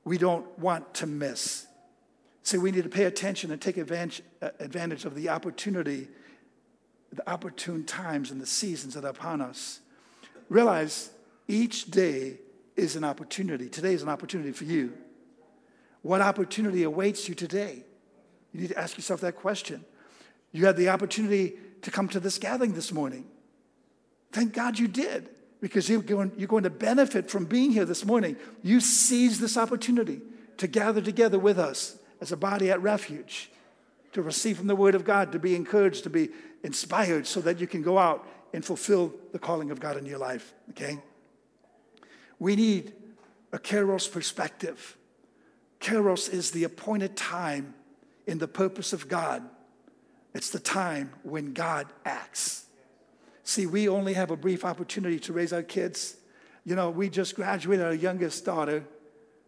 we 0.03 0.17
don't 0.17 0.57
want 0.57 0.93
to 0.95 1.07
miss. 1.07 1.67
See, 2.43 2.58
we 2.58 2.71
need 2.71 2.84
to 2.84 2.89
pay 2.89 3.06
attention 3.06 3.51
and 3.51 3.62
take 3.62 3.77
advantage, 3.77 4.23
uh, 4.41 4.49
advantage 4.60 5.06
of 5.06 5.15
the 5.15 5.30
opportunity 5.30 6.08
the 7.13 7.30
opportune 7.30 7.84
times 7.84 8.32
and 8.32 8.39
the 8.39 8.45
seasons 8.45 8.93
that 8.93 9.04
are 9.04 9.10
upon 9.10 9.41
us. 9.41 9.82
Realize 10.49 11.12
each 11.47 11.91
day 11.91 12.38
is 12.75 12.95
an 12.95 13.04
opportunity. 13.04 13.67
Today 13.67 13.93
is 13.93 14.01
an 14.01 14.10
opportunity 14.10 14.51
for 14.51 14.63
you. 14.63 14.93
What 16.01 16.21
opportunity 16.21 16.84
awaits 16.84 17.27
you 17.27 17.36
today? 17.36 17.84
You 18.54 18.62
need 18.62 18.69
to 18.69 18.80
ask 18.80 18.97
yourself 18.97 19.21
that 19.21 19.36
question. 19.36 19.84
You 20.51 20.65
had 20.65 20.77
the 20.77 20.89
opportunity 20.89 21.54
to 21.82 21.91
come 21.91 22.08
to 22.10 22.19
this 22.19 22.38
gathering 22.38 22.73
this 22.73 22.91
morning. 22.91 23.25
Thank 24.32 24.54
God 24.54 24.80
you 24.80 24.88
did, 24.88 25.30
because 25.60 25.89
you're 25.89 26.01
going, 26.01 26.32
you're 26.38 26.47
going 26.47 26.63
to 26.63 26.69
benefit 26.69 27.30
from 27.30 27.45
being 27.45 27.71
here 27.71 27.86
this 27.86 28.06
morning. 28.06 28.38
You 28.63 28.80
seize 28.80 29.39
this 29.39 29.58
opportunity 29.58 30.21
to 30.58 30.67
gather 30.67 31.01
together 31.01 31.39
with 31.39 31.60
us 31.60 31.97
as 32.21 32.31
a 32.31 32.38
body 32.38 32.69
at 32.71 32.81
refuge, 32.81 33.49
to 34.13 34.21
receive 34.21 34.57
from 34.57 34.67
the 34.67 34.75
Word 34.75 34.95
of 34.95 35.03
God, 35.03 35.31
to 35.31 35.39
be 35.39 35.55
encouraged, 35.55 36.03
to 36.03 36.10
be 36.10 36.29
inspired, 36.63 37.25
so 37.25 37.41
that 37.41 37.60
you 37.60 37.67
can 37.67 37.81
go 37.81 37.97
out 37.97 38.27
and 38.53 38.63
fulfill 38.63 39.13
the 39.31 39.39
calling 39.39 39.71
of 39.71 39.79
God 39.79 39.97
in 39.97 40.05
your 40.05 40.19
life. 40.19 40.53
Okay? 40.69 40.99
We 42.39 42.55
need 42.55 42.93
a 43.51 43.57
Kairos 43.57 44.12
perspective. 44.12 44.97
Kairos 45.79 46.31
is 46.31 46.51
the 46.51 46.63
appointed 46.63 47.15
time 47.17 47.73
in 48.27 48.38
the 48.38 48.47
purpose 48.47 48.93
of 48.93 49.07
God. 49.07 49.43
It's 50.34 50.49
the 50.49 50.60
time 50.60 51.12
when 51.23 51.53
God 51.53 51.88
acts. 52.05 52.65
See, 53.43 53.65
we 53.65 53.89
only 53.89 54.13
have 54.13 54.31
a 54.31 54.38
brief 54.38 54.63
opportunity 54.63 55.19
to 55.21 55.34
raise 55.34 55.51
our 55.51 55.63
kids. 55.63 56.15
You 56.63 56.75
know, 56.75 56.89
we 56.89 57.10
just 57.10 57.36
graduated 57.36 57.86
our 57.86 57.93
youngest 57.93 58.45
daughter, 58.45 58.86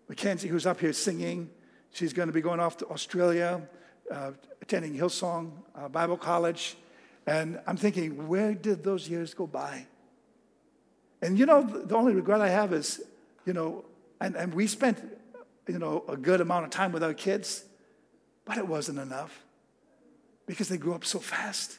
Mackenzie, 0.09 0.47
who's 0.47 0.65
up 0.65 0.79
here 0.79 0.93
singing. 0.93 1.49
She's 1.93 2.12
going 2.12 2.27
to 2.27 2.34
be 2.34 2.41
going 2.41 2.60
off 2.60 2.77
to 2.77 2.88
Australia, 2.88 3.62
uh, 4.12 4.32
attending 4.62 4.95
Hillsong 4.95 5.51
uh, 5.75 5.88
Bible 5.88 6.17
College. 6.17 6.75
And 7.25 7.60
I'm 7.65 7.77
thinking, 7.77 8.27
where 8.27 8.53
did 8.53 8.84
those 8.84 9.08
years 9.08 9.34
go 9.34 9.47
by? 9.47 9.86
And 11.21 11.39
you 11.39 11.45
know, 11.45 11.63
the 11.63 11.95
only 11.95 12.13
regret 12.13 12.41
I 12.41 12.49
have 12.49 12.73
is, 12.73 13.01
you 13.45 13.53
know, 13.53 13.86
and, 14.19 14.36
and 14.36 14.53
we 14.53 14.67
spent, 14.67 14.97
you 15.67 15.79
know, 15.79 16.03
a 16.10 16.17
good 16.17 16.41
amount 16.41 16.65
of 16.65 16.71
time 16.71 16.91
with 16.91 17.03
our 17.03 17.13
kids, 17.13 17.63
but 18.43 18.58
it 18.58 18.67
wasn't 18.67 18.99
enough 18.99 19.43
because 20.45 20.67
they 20.67 20.77
grew 20.77 20.93
up 20.93 21.06
so 21.06 21.19
fast. 21.19 21.77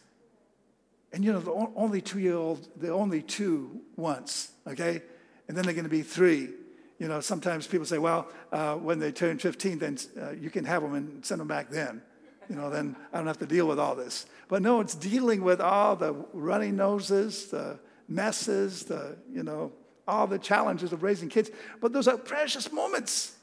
And 1.13 1.25
you 1.25 1.33
know, 1.33 1.41
the 1.41 1.53
only 1.77 2.01
two 2.01 2.21
year 2.21 2.37
old, 2.37 2.69
they're 2.77 2.93
only 2.93 3.23
two 3.23 3.81
once, 3.97 4.53
okay? 4.67 5.03
And 5.49 5.57
then 5.57 5.65
they're 5.65 5.75
going 5.75 5.85
to 5.85 5.91
be 5.91 6.03
three. 6.03 6.51
You 6.99 7.09
know, 7.09 7.21
sometimes 7.21 7.67
people 7.67 7.87
say, 7.87 7.99
well, 7.99 8.29
uh, 8.53 8.77
when 8.77 8.99
they 8.99 9.11
turn 9.11 9.39
15, 9.39 9.79
then 9.79 9.99
uh, 10.21 10.31
you 10.31 10.51
can 10.51 10.65
have 10.65 10.83
them 10.83 10.95
and 10.95 11.25
send 11.25 11.41
them 11.41 11.49
back 11.49 11.71
then. 11.71 12.03
You 12.49 12.57
know, 12.57 12.71
then 12.71 12.95
I 13.13 13.19
don't 13.19 13.27
have 13.27 13.39
to 13.39 13.47
deal 13.47 13.67
with 13.67 13.79
all 13.79 13.95
this. 13.95 14.27
But 14.49 14.63
no, 14.63 14.81
it's 14.81 14.95
dealing 14.95 15.43
with 15.43 15.61
all 15.61 15.97
the 15.97 16.13
runny 16.33 16.71
noses, 16.71 17.47
the 17.47 17.79
messes, 18.09 18.85
the, 18.85 19.17
you 19.33 19.43
know, 19.43 19.73
all 20.07 20.27
the 20.27 20.39
challenges 20.39 20.93
of 20.93 21.03
raising 21.03 21.29
kids. 21.29 21.51
But 21.81 21.93
those 21.93 22.07
are 22.07 22.19
precious 22.19 22.71
moments. 22.71 23.37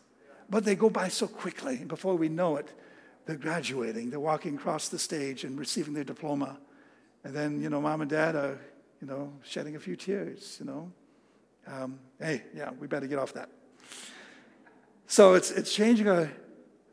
But 0.50 0.66
they 0.66 0.76
go 0.76 0.90
by 0.90 1.08
so 1.08 1.28
quickly. 1.28 1.78
And 1.78 1.88
before 1.88 2.16
we 2.16 2.30
know 2.30 2.58
it, 2.58 2.70
they're 3.26 3.36
graduating. 3.36 4.10
They're 4.10 4.20
walking 4.20 4.56
across 4.56 4.90
the 4.90 5.00
stage 5.00 5.44
and 5.44 5.60
receiving 5.60 5.94
their 5.94 6.04
diploma. 6.04 6.58
And 7.24 7.36
then, 7.36 7.62
you 7.62 7.70
know, 7.70 7.82
mom 7.82 8.02
and 8.02 8.10
dad 8.10 8.36
are, 8.36 8.60
you 9.02 9.08
know, 9.08 9.34
shedding 9.44 9.76
a 9.76 9.80
few 9.80 9.96
tears, 9.96 10.58
you 10.60 10.66
know. 10.66 10.92
Um, 11.68 12.00
hey, 12.20 12.44
yeah, 12.56 12.72
we 12.80 12.88
better 12.88 13.08
get 13.08 13.20
off 13.20 13.34
that. 13.34 13.50
So 15.08 15.34
it's, 15.34 15.52
it's 15.52 15.74
changing 15.74 16.08
our 16.08 16.32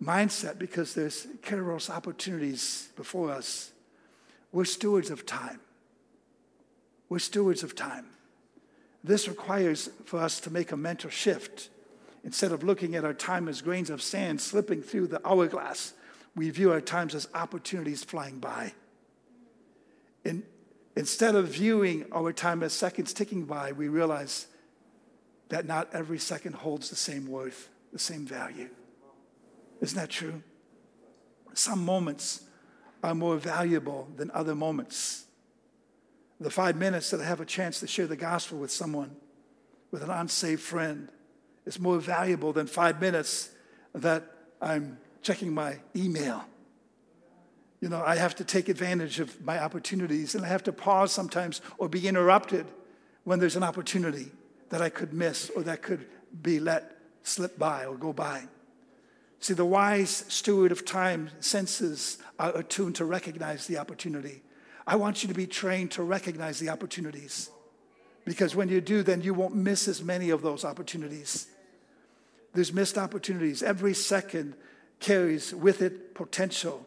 mindset 0.03 0.59
because 0.59 0.95
there's 0.95 1.27
kairos 1.43 1.91
opportunities 1.91 2.89
before 2.97 3.31
us. 3.31 3.73
We're 4.53 4.65
stewards 4.65 5.11
of 5.11 5.27
time. 5.27 5.61
We're 7.09 7.19
stewards 7.19 7.63
of 7.63 7.75
time. 7.75 8.07
This 9.05 9.29
requires 9.29 9.89
for 10.05 10.19
us 10.21 10.41
to 10.41 10.51
make 10.51 10.73
a 10.73 10.77
mental 10.77 11.11
shift. 11.11 11.71
Instead 12.25 12.53
of 12.53 12.65
looking 12.65 12.95
at 12.95 13.05
our 13.05 13.15
time 13.15 13.49
as 13.49 13.63
grains 13.63 13.91
of 13.91 14.03
sand 14.03 14.41
slipping 14.41 14.83
through 14.83 15.07
the 15.07 15.27
hourglass, 15.27 15.95
we 16.35 16.51
view 16.51 16.71
our 16.71 16.81
times 16.81 17.15
as 17.15 17.29
opportunities 17.35 18.05
flying 18.05 18.39
by. 18.39 18.73
In, 20.25 20.43
instead 20.97 21.35
of 21.35 21.49
viewing 21.49 22.05
our 22.13 22.33
time 22.33 22.63
as 22.63 22.73
seconds 22.73 23.13
ticking 23.13 23.45
by, 23.45 23.73
we 23.73 23.89
realize 23.89 24.47
that 25.49 25.67
not 25.67 25.89
every 25.93 26.19
second 26.19 26.55
holds 26.55 26.91
the 26.91 26.97
same 26.97 27.27
worth, 27.27 27.69
the 27.93 27.99
same 27.99 28.27
value. 28.27 28.69
Isn't 29.81 29.99
that 29.99 30.11
true? 30.11 30.43
Some 31.55 31.85
moments 31.85 32.43
are 33.03 33.15
more 33.15 33.37
valuable 33.37 34.09
than 34.17 34.31
other 34.33 34.55
moments. 34.55 35.25
The 36.41 36.51
five 36.51 36.77
minutes 36.77 37.11
that 37.11 37.21
I 37.21 37.25
have 37.25 37.41
a 37.41 37.47
chance 37.47 37.81
to 37.81 37.87
share 37.87 38.07
the 38.07 38.17
gospel 38.17 38.59
with 38.59 38.71
someone, 38.71 39.17
with 39.91 40.03
an 40.03 40.11
unsaved 40.11 40.63
friend, 40.63 41.09
is 41.65 41.81
more 41.81 41.99
valuable 41.99 42.53
than 42.53 42.67
five 42.67 43.01
minutes 43.01 43.51
that 43.95 44.25
I'm 44.61 44.99
checking 45.23 45.53
my 45.53 45.79
email 45.97 46.45
you 47.81 47.89
know, 47.89 48.03
I 48.05 48.17
have 48.17 48.35
to 48.37 48.45
take 48.45 48.69
advantage 48.69 49.21
of 49.21 49.45
my 49.45 49.63
opportunities 49.63 50.35
and 50.35 50.45
I 50.45 50.49
have 50.49 50.65
to 50.65 50.73
pause 50.73 51.13
sometimes 51.13 51.61
or 51.79 51.89
be 51.89 52.09
interrupted 52.09 52.67
when 53.25 53.39
there's 53.39 53.57
an 53.57 53.63
opportunity 53.63 54.33
that 54.71 54.83
I 54.83 54.89
could 54.89 55.13
miss 55.13 55.51
or 55.51 55.63
that 55.63 55.83
could 55.83 56.07
be 56.43 56.61
let 56.61 56.97
slip 57.23 57.59
by 57.59 57.85
or 57.85 57.97
go 57.97 58.13
by. 58.13 58.45
See, 59.41 59.55
the 59.55 59.65
wise 59.65 60.25
steward 60.29 60.73
of 60.73 60.85
time 60.85 61.31
senses 61.41 62.19
are 62.39 62.57
attuned 62.57 62.97
to 62.97 63.05
recognize 63.05 63.67
the 63.67 63.79
opportunity. 63.79 64.43
I 64.87 64.97
want 64.97 65.23
you 65.23 65.29
to 65.29 65.35
be 65.35 65.47
trained 65.47 65.93
to 65.93 66.03
recognize 66.03 66.59
the 66.59 66.71
opportunities 66.71 67.51
because 68.25 68.57
when 68.57 68.69
you 68.69 68.81
do, 68.81 69.03
then 69.03 69.23
you 69.23 69.35
won't 69.35 69.55
miss 69.55 69.89
as 69.89 70.03
many 70.03 70.31
of 70.31 70.43
those 70.43 70.65
opportunities. 70.65 71.47
There's 72.53 72.73
missed 72.73 72.99
opportunities. 72.99 73.63
Every 73.63 73.95
second 73.95 74.55
carries 75.01 75.55
with 75.55 75.83
it 75.83 76.15
potential 76.15 76.87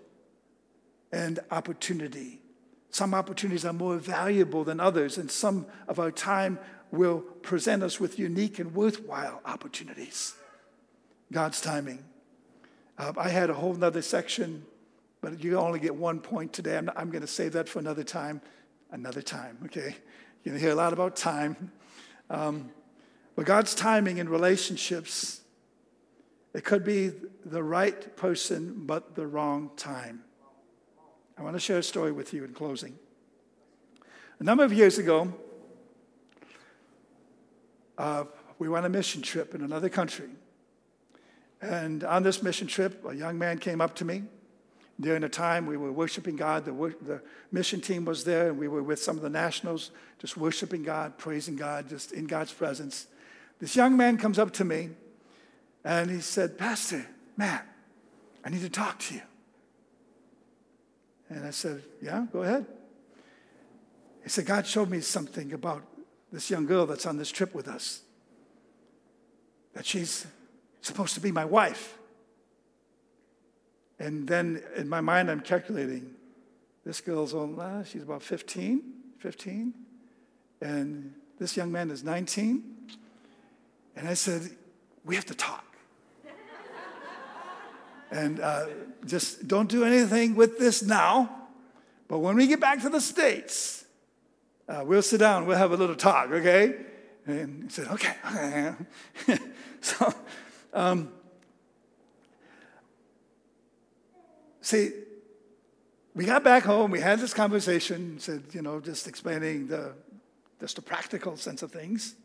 and 1.12 1.40
opportunity. 1.50 2.42
Some 2.90 3.14
opportunities 3.14 3.66
are 3.66 3.74
more 3.74 3.98
valuable 3.98 4.64
than 4.64 4.80
others, 4.80 5.18
and 5.18 5.32
some 5.32 5.66
of 5.88 5.98
our 5.98 6.12
time 6.12 6.60
will 6.92 7.22
present 7.42 7.84
us 7.84 8.00
with 8.00 8.20
unique 8.20 8.60
and 8.60 8.76
worthwhile 8.76 9.42
opportunities. 9.46 10.34
God's 11.32 11.62
timing. 11.62 12.04
Uh, 12.98 13.14
I 13.18 13.30
had 13.30 13.50
a 13.50 13.54
whole 13.54 13.82
other 13.84 14.02
section, 14.02 14.66
but 15.22 15.44
you 15.44 15.58
only 15.58 15.80
get 15.80 15.96
one 15.96 16.20
point 16.20 16.52
today. 16.52 16.78
I'm, 16.78 16.90
I'm 16.96 17.10
going 17.10 17.22
to 17.22 17.28
save 17.28 17.54
that 17.54 17.70
for 17.70 17.80
another 17.80 18.04
time. 18.04 18.42
Another 18.92 19.22
time, 19.22 19.58
okay? 19.66 19.96
You're 20.44 20.54
going 20.54 20.58
to 20.58 20.60
hear 20.60 20.72
a 20.72 20.76
lot 20.76 20.92
about 20.92 21.16
time. 21.16 21.72
Um, 22.30 22.72
but 23.36 23.46
God's 23.46 23.74
timing 23.74 24.18
in 24.18 24.28
relationships, 24.28 25.42
it 26.54 26.66
could 26.66 26.84
be 26.84 27.12
the 27.46 27.64
right 27.64 28.16
person, 28.18 28.84
but 28.86 29.16
the 29.16 29.26
wrong 29.26 29.72
time. 29.78 30.24
I 31.38 31.44
want 31.44 31.56
to 31.56 31.60
share 31.60 31.78
a 31.78 31.84
story 31.84 32.12
with 32.12 32.34
you 32.34 32.44
in 32.44 32.54
closing. 32.54 33.00
A 34.40 34.44
number 34.44 34.64
of 34.66 34.74
years 34.74 34.98
ago, 34.98 35.34
uh, 38.02 38.24
we 38.58 38.68
went 38.68 38.84
on 38.84 38.92
a 38.92 38.94
mission 38.98 39.22
trip 39.22 39.54
in 39.54 39.62
another 39.62 39.88
country. 39.88 40.30
And 41.62 42.04
on 42.04 42.24
this 42.24 42.42
mission 42.42 42.66
trip, 42.66 43.06
a 43.08 43.14
young 43.14 43.38
man 43.38 43.60
came 43.60 43.80
up 43.80 43.94
to 43.96 44.06
me. 44.06 44.24
During 45.00 45.22
the 45.22 45.30
time 45.30 45.68
we 45.68 45.78
were 45.78 45.92
worshiping 45.92 46.36
God, 46.36 46.66
the, 46.66 46.72
the 47.02 47.22
mission 47.52 47.80
team 47.80 48.06
was 48.06 48.24
there, 48.24 48.50
and 48.50 48.58
we 48.58 48.68
were 48.68 48.82
with 48.82 49.02
some 49.02 49.18
of 49.18 49.22
the 49.22 49.30
nationals, 49.30 49.92
just 50.18 50.36
worshiping 50.36 50.82
God, 50.82 51.18
praising 51.20 51.56
God, 51.56 51.90
just 51.90 52.12
in 52.12 52.26
God's 52.26 52.52
presence. 52.52 53.06
This 53.60 53.76
young 53.76 53.96
man 53.96 54.18
comes 54.18 54.40
up 54.40 54.52
to 54.54 54.66
me 54.66 54.90
and 55.84 56.10
he 56.10 56.22
said, 56.22 56.58
Pastor, 56.58 57.06
Matt, 57.38 57.68
I 58.44 58.50
need 58.50 58.62
to 58.62 58.70
talk 58.70 58.98
to 59.00 59.16
you. 59.16 59.22
And 61.30 61.46
I 61.46 61.52
said, 61.52 61.84
Yeah, 62.02 62.26
go 62.34 62.42
ahead. 62.42 62.66
He 64.24 64.30
said, 64.30 64.48
God 64.48 64.66
showed 64.66 64.90
me 64.90 65.02
something 65.02 65.54
about 65.54 65.84
this 66.32 66.50
young 66.50 66.66
girl 66.66 66.86
that's 66.86 67.06
on 67.06 67.18
this 67.18 67.32
trip 67.32 67.54
with 67.54 67.68
us, 67.68 68.02
that 69.74 69.86
she's 69.86 70.26
supposed 70.82 71.14
to 71.14 71.20
be 71.20 71.32
my 71.32 71.46
wife. 71.46 71.98
And 74.00 74.28
then 74.28 74.64
in 74.76 74.90
my 74.90 75.02
mind, 75.02 75.30
I'm 75.30 75.42
calculating 75.42 76.16
this 76.84 77.02
girl's 77.02 77.34
on, 77.34 77.60
uh, 77.60 77.84
she's 77.84 78.02
about 78.02 78.24
15, 78.24 78.82
15, 79.20 79.74
and 80.62 81.14
this 81.38 81.56
young 81.56 81.72
man 81.72 81.92
is 81.92 82.04
19. 82.04 82.64
And 83.96 84.08
I 84.08 84.14
said, 84.14 84.50
We 85.06 85.16
have 85.16 85.26
to 85.26 85.36
talk. 85.36 85.66
And 88.12 88.42
uh, 88.42 88.66
just 89.06 89.48
don't 89.48 89.70
do 89.70 89.86
anything 89.86 90.36
with 90.36 90.60
this 90.60 90.84
now. 90.84 91.30
But 92.08 92.20
when 92.20 92.36
we 92.36 92.46
get 92.48 92.60
back 92.60 92.82
to 92.82 92.90
the 92.90 93.00
States, 93.00 93.86
uh, 94.68 94.84
we'll 94.86 95.02
sit 95.02 95.20
down, 95.20 95.46
we'll 95.46 95.58
have 95.58 95.72
a 95.72 95.78
little 95.78 95.96
talk, 95.96 96.32
okay? 96.32 96.76
And 97.26 97.64
he 97.64 97.70
said, 97.70 97.88
okay. 97.88 98.16
okay. 98.26 98.74
so, 99.82 100.14
um, 100.74 101.12
see, 104.62 104.92
we 106.14 106.26
got 106.26 106.44
back 106.44 106.64
home, 106.64 106.92
we 106.92 107.00
had 107.00 107.20
this 107.20 107.34
conversation, 107.34 108.20
said, 108.20 108.44
you 108.52 108.62
know, 108.62 108.80
just 108.80 109.08
explaining 109.08 109.68
the 109.68 109.94
just 110.62 110.76
the 110.76 110.82
practical 110.82 111.36
sense 111.36 111.64
of 111.64 111.72
things. 111.72 112.16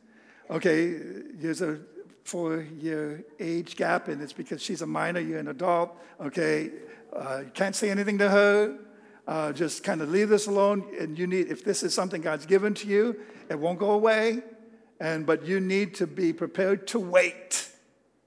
Okay, 0.50 0.92
there's 1.34 1.62
a 1.62 1.80
four-year 2.24 3.24
age 3.40 3.76
gap, 3.76 4.08
and 4.08 4.20
it's 4.20 4.34
because 4.34 4.60
she's 4.60 4.82
a 4.82 4.86
minor, 4.86 5.20
you're 5.20 5.38
an 5.38 5.48
adult. 5.48 5.96
Okay, 6.20 6.70
uh, 7.12 7.42
you 7.44 7.50
can't 7.52 7.74
say 7.74 7.90
anything 7.90 8.18
to 8.18 8.28
her. 8.28 8.78
Uh, 9.26 9.52
just 9.52 9.82
kind 9.82 10.00
of 10.00 10.10
leave 10.10 10.28
this 10.28 10.46
alone. 10.46 10.84
And 10.98 11.18
you 11.18 11.26
need, 11.26 11.50
if 11.50 11.64
this 11.64 11.82
is 11.82 11.92
something 11.92 12.20
God's 12.20 12.46
given 12.46 12.74
to 12.74 12.86
you, 12.86 13.18
it 13.48 13.58
won't 13.58 13.78
go 13.78 13.90
away. 13.90 14.42
And 15.00 15.26
but 15.26 15.44
you 15.44 15.60
need 15.60 15.94
to 15.96 16.06
be 16.06 16.32
prepared 16.32 16.86
to 16.88 16.98
wait. 16.98 17.68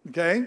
Okay. 0.10 0.46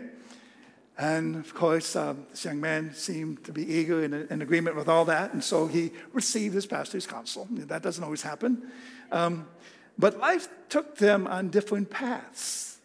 And 0.98 1.36
of 1.36 1.54
course, 1.54 1.96
um, 1.96 2.26
this 2.30 2.44
young 2.44 2.60
man 2.60 2.94
seemed 2.94 3.44
to 3.44 3.52
be 3.52 3.66
eager 3.66 4.04
and 4.04 4.14
in 4.14 4.42
agreement 4.42 4.76
with 4.76 4.88
all 4.88 5.04
that. 5.06 5.32
And 5.32 5.42
so 5.42 5.66
he 5.66 5.90
received 6.12 6.54
his 6.54 6.66
pastor's 6.66 7.06
counsel. 7.06 7.48
That 7.50 7.82
doesn't 7.82 8.04
always 8.04 8.22
happen. 8.22 8.70
Um, 9.10 9.48
but 9.98 10.18
life 10.18 10.48
took 10.68 10.98
them 10.98 11.26
on 11.26 11.48
different 11.48 11.90
paths. 11.90 12.78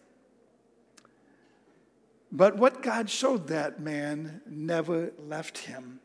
But 2.32 2.58
what 2.58 2.82
God 2.82 3.10
showed 3.10 3.48
that 3.48 3.80
man 3.80 4.42
never 4.46 5.12
left 5.20 5.60
him. 5.60 6.00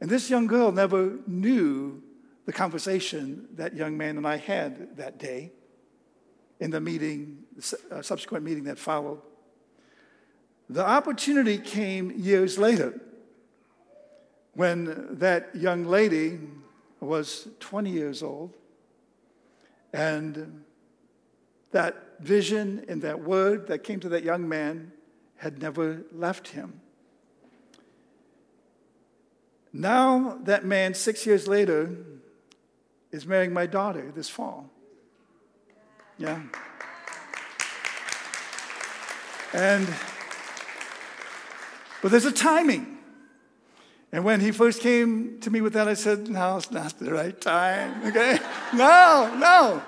And 0.00 0.10
this 0.10 0.28
young 0.30 0.46
girl 0.46 0.72
never 0.72 1.18
knew 1.26 2.02
the 2.46 2.52
conversation 2.52 3.48
that 3.54 3.74
young 3.74 3.96
man 3.96 4.16
and 4.16 4.26
I 4.26 4.36
had 4.36 4.96
that 4.96 5.18
day 5.18 5.52
in 6.60 6.70
the 6.70 6.80
meeting, 6.80 7.44
uh, 7.90 8.02
subsequent 8.02 8.44
meeting 8.44 8.64
that 8.64 8.78
followed. 8.78 9.20
The 10.68 10.84
opportunity 10.84 11.58
came 11.58 12.10
years 12.10 12.58
later 12.58 13.00
when 14.54 15.18
that 15.18 15.54
young 15.54 15.84
lady 15.84 16.38
was 17.00 17.48
20 17.60 17.90
years 17.90 18.22
old 18.22 18.54
and 19.92 20.64
that 21.72 22.20
vision 22.20 22.84
and 22.88 23.02
that 23.02 23.20
word 23.20 23.66
that 23.66 23.84
came 23.84 24.00
to 24.00 24.08
that 24.10 24.22
young 24.22 24.48
man 24.48 24.92
had 25.36 25.60
never 25.60 26.02
left 26.12 26.48
him. 26.48 26.80
Now, 29.76 30.38
that 30.44 30.64
man, 30.64 30.94
six 30.94 31.26
years 31.26 31.48
later, 31.48 31.90
is 33.10 33.26
marrying 33.26 33.52
my 33.52 33.66
daughter 33.66 34.12
this 34.14 34.28
fall. 34.28 34.70
Yeah. 36.16 36.40
And, 39.52 39.92
but 42.00 42.12
there's 42.12 42.24
a 42.24 42.30
timing. 42.30 42.98
And 44.12 44.24
when 44.24 44.40
he 44.40 44.52
first 44.52 44.80
came 44.80 45.40
to 45.40 45.50
me 45.50 45.60
with 45.60 45.72
that, 45.72 45.88
I 45.88 45.94
said, 45.94 46.28
No, 46.28 46.56
it's 46.56 46.70
not 46.70 46.96
the 47.00 47.12
right 47.12 47.38
time. 47.40 48.06
Okay? 48.06 48.38
No, 48.74 49.34
no. 49.38 49.82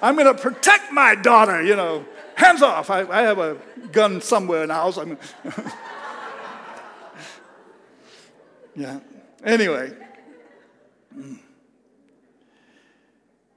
I'm 0.00 0.14
going 0.14 0.32
to 0.32 0.40
protect 0.40 0.92
my 0.92 1.16
daughter, 1.16 1.60
you 1.60 1.74
know. 1.74 2.04
Hands 2.36 2.62
off. 2.62 2.88
I, 2.88 3.00
I 3.08 3.22
have 3.22 3.38
a 3.38 3.56
gun 3.90 4.20
somewhere 4.20 4.62
in 4.62 4.68
the 4.68 4.74
house. 4.74 4.96
I'm 4.96 5.18
yeah. 8.76 9.00
Anyway, 9.44 9.92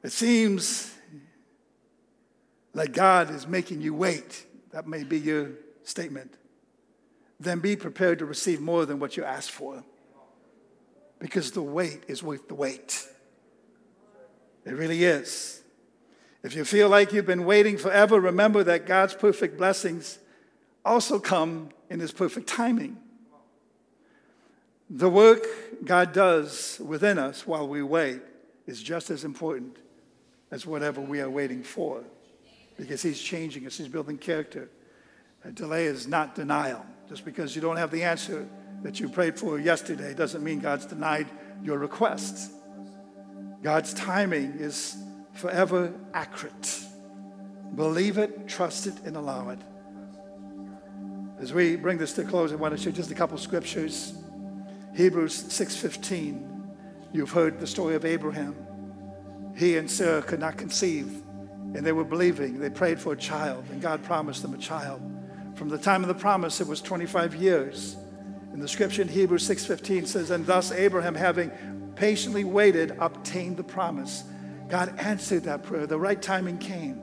it 0.04 0.12
seems 0.12 0.94
like 2.74 2.92
God 2.92 3.32
is 3.32 3.48
making 3.48 3.82
you 3.82 3.94
wait. 3.94 4.46
That 4.72 4.86
may 4.86 5.06
be 5.06 5.18
your 5.18 5.52
statement. 5.84 6.34
Then 7.40 7.60
be 7.60 7.78
prepared 7.78 8.20
to 8.20 8.26
receive 8.26 8.60
more 8.60 8.86
than 8.86 9.00
what 9.00 9.16
you 9.16 9.24
asked 9.24 9.52
for 9.52 9.84
because 11.20 11.52
the 11.52 11.62
wait 11.62 12.04
is 12.08 12.22
worth 12.22 12.50
the 12.50 12.56
wait. 12.56 13.08
It 14.66 14.74
really 14.74 15.06
is. 15.06 15.62
If 16.44 16.54
you 16.56 16.66
feel 16.66 16.90
like 16.90 17.14
you've 17.14 17.26
been 17.26 17.46
waiting 17.46 17.78
forever, 17.78 18.20
remember 18.20 18.64
that 18.66 18.86
God's 18.86 19.14
perfect 19.14 19.58
blessings 19.58 20.20
also 20.84 21.20
come 21.20 21.70
in 21.90 22.02
His 22.02 22.12
perfect 22.12 22.48
timing. 22.48 22.98
The 24.90 25.10
work 25.10 25.46
God 25.84 26.14
does 26.14 26.80
within 26.84 27.20
us 27.20 27.46
while 27.46 27.68
we 27.68 27.84
wait 27.84 28.22
is 28.66 28.82
just 28.82 29.10
as 29.10 29.26
important 29.26 29.78
as 30.50 30.66
whatever 30.66 31.02
we 31.02 31.20
are 31.20 31.30
waiting 31.30 31.64
for 31.64 32.04
because 32.78 33.02
He's 33.02 33.20
changing 33.20 33.66
us, 33.66 33.78
He's 33.78 33.88
building 33.88 34.18
character. 34.18 34.70
A 35.44 35.52
delay 35.52 35.86
is 35.86 36.08
not 36.08 36.36
denial. 36.36 36.86
Just 37.10 37.26
because 37.26 37.56
you 37.56 37.62
don't 37.62 37.78
have 37.78 37.92
the 37.92 38.04
answer 38.04 38.48
that 38.84 39.00
you 39.00 39.10
prayed 39.10 39.40
for 39.40 39.60
yesterday 39.60 40.14
doesn't 40.14 40.44
mean 40.44 40.60
God's 40.60 40.86
denied 40.86 41.28
your 41.64 41.80
requests. 41.80 42.50
God's 43.64 43.94
timing 43.94 44.54
is 44.60 44.96
forever 45.34 45.94
accurate. 46.14 46.82
Believe 47.76 48.18
it, 48.18 48.48
trust 48.48 48.88
it, 48.88 48.94
and 49.04 49.16
allow 49.16 49.50
it. 49.50 49.60
As 51.40 51.54
we 51.54 51.76
bring 51.76 51.98
this 51.98 52.14
to 52.14 52.22
a 52.22 52.26
close, 52.26 52.52
I 52.52 52.56
want 52.56 52.76
to 52.76 52.82
share 52.82 52.92
just 52.92 53.12
a 53.12 53.16
couple 53.16 53.38
scriptures. 53.38 54.17
Hebrews 54.98 55.46
6:15. 55.50 56.44
You've 57.14 57.30
heard 57.30 57.60
the 57.60 57.68
story 57.68 57.94
of 57.94 58.04
Abraham. 58.04 58.56
He 59.56 59.78
and 59.78 59.90
Sarah 59.90 60.24
could 60.24 60.40
not 60.40 60.58
conceive, 60.58 61.22
and 61.76 61.86
they 61.86 61.92
were 61.92 62.04
believing. 62.04 62.60
They 62.60 62.72
prayed 62.72 63.00
for 63.00 63.14
a 63.14 63.16
child, 63.16 63.66
and 63.72 63.80
God 63.80 64.02
promised 64.02 64.42
them 64.42 64.56
a 64.56 64.58
child. 64.58 65.00
From 65.54 65.70
the 65.70 65.78
time 65.78 66.02
of 66.02 66.08
the 66.08 66.16
promise, 66.16 66.60
it 66.62 66.68
was 66.68 66.82
25 66.82 67.36
years. 67.36 67.96
And 68.52 68.60
the 68.60 68.68
scripture 68.68 69.04
in 69.04 69.08
Hebrews 69.08 69.44
6:15 69.44 70.08
says, 70.08 70.32
"And 70.32 70.48
thus 70.48 70.72
Abraham, 70.72 71.14
having 71.14 71.52
patiently 71.94 72.44
waited, 72.44 72.96
obtained 73.00 73.58
the 73.58 73.64
promise." 73.64 74.24
God 74.68 74.94
answered 74.98 75.44
that 75.44 75.62
prayer. 75.62 75.86
The 75.86 76.00
right 76.00 76.20
timing 76.20 76.58
came. 76.58 77.00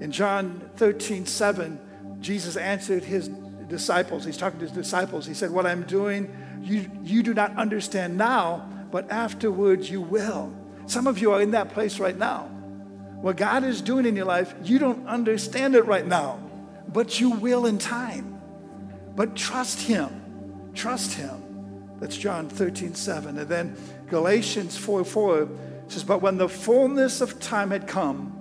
In 0.00 0.10
John 0.10 0.70
13, 0.76 1.26
7, 1.26 1.78
Jesus 2.20 2.56
answered 2.56 3.04
his 3.04 3.28
disciples. 3.68 4.24
He's 4.24 4.36
talking 4.36 4.58
to 4.60 4.66
his 4.66 4.74
disciples. 4.74 5.26
He 5.26 5.34
said, 5.34 5.50
What 5.50 5.66
I'm 5.66 5.82
doing, 5.84 6.34
you, 6.60 6.90
you 7.02 7.22
do 7.22 7.34
not 7.34 7.56
understand 7.56 8.16
now, 8.16 8.68
but 8.90 9.10
afterwards 9.10 9.90
you 9.90 10.00
will. 10.00 10.52
Some 10.86 11.06
of 11.06 11.18
you 11.18 11.32
are 11.32 11.40
in 11.40 11.52
that 11.52 11.70
place 11.70 11.98
right 11.98 12.16
now. 12.16 12.44
What 13.20 13.36
God 13.36 13.64
is 13.64 13.80
doing 13.80 14.06
in 14.06 14.16
your 14.16 14.26
life, 14.26 14.54
you 14.62 14.78
don't 14.78 15.06
understand 15.06 15.74
it 15.74 15.86
right 15.86 16.06
now, 16.06 16.38
but 16.88 17.20
you 17.20 17.30
will 17.30 17.66
in 17.66 17.78
time. 17.78 18.40
But 19.16 19.34
trust 19.34 19.80
Him. 19.80 20.70
Trust 20.74 21.14
Him. 21.14 21.96
That's 22.00 22.16
John 22.16 22.48
13, 22.48 22.94
7. 22.94 23.38
And 23.38 23.48
then 23.48 23.76
Galatians 24.08 24.76
4, 24.76 25.04
4 25.04 25.48
says, 25.88 26.04
But 26.04 26.20
when 26.20 26.36
the 26.36 26.48
fullness 26.48 27.20
of 27.20 27.40
time 27.40 27.70
had 27.70 27.86
come, 27.86 28.34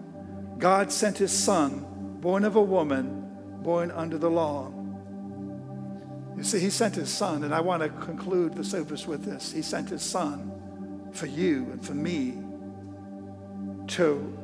God 0.58 0.92
sent 0.92 1.18
his 1.18 1.32
son, 1.32 1.86
born 2.20 2.44
of 2.44 2.56
a 2.56 2.62
woman, 2.62 3.30
born 3.62 3.92
under 3.92 4.18
the 4.18 4.30
law. 4.30 4.72
You 6.36 6.44
see, 6.44 6.60
he 6.60 6.70
sent 6.70 6.96
his 6.96 7.10
son, 7.10 7.44
and 7.44 7.54
I 7.54 7.62
want 7.62 7.84
to 7.84 7.90
conclude 7.90 8.56
the 8.56 8.64
service 8.64 9.06
with 9.08 9.24
this. 9.24 9.52
He 9.52 9.62
sent 9.62 9.90
his 9.90 10.02
son 10.02 10.52
for 11.12 11.28
you 11.28 11.70
and 11.72 11.86
for 11.86 11.94
me 11.94 12.42
to 13.88 14.38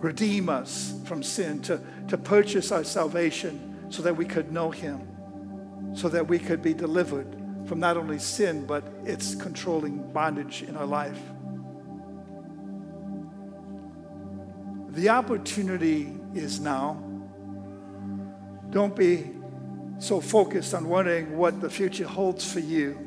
redeem 0.00 0.48
us 0.48 0.94
from 1.04 1.22
sin, 1.22 1.60
to, 1.62 1.80
to 2.08 2.16
purchase 2.16 2.72
our 2.72 2.84
salvation 2.84 3.86
so 3.90 4.02
that 4.02 4.16
we 4.16 4.24
could 4.24 4.52
know 4.52 4.70
him, 4.70 5.06
so 5.94 6.08
that 6.08 6.26
we 6.26 6.38
could 6.38 6.62
be 6.62 6.74
delivered 6.74 7.36
from 7.66 7.80
not 7.80 7.96
only 7.96 8.18
sin, 8.18 8.66
but 8.66 8.84
its 9.04 9.34
controlling 9.34 10.10
bondage 10.12 10.62
in 10.62 10.76
our 10.76 10.86
life. 10.86 11.20
The 14.90 15.10
opportunity 15.10 16.14
is 16.34 16.60
now. 16.60 17.02
Don't 18.70 18.96
be 18.96 19.35
so 19.98 20.20
focused 20.20 20.74
on 20.74 20.88
wondering 20.88 21.36
what 21.36 21.60
the 21.60 21.70
future 21.70 22.06
holds 22.06 22.50
for 22.50 22.60
you 22.60 22.98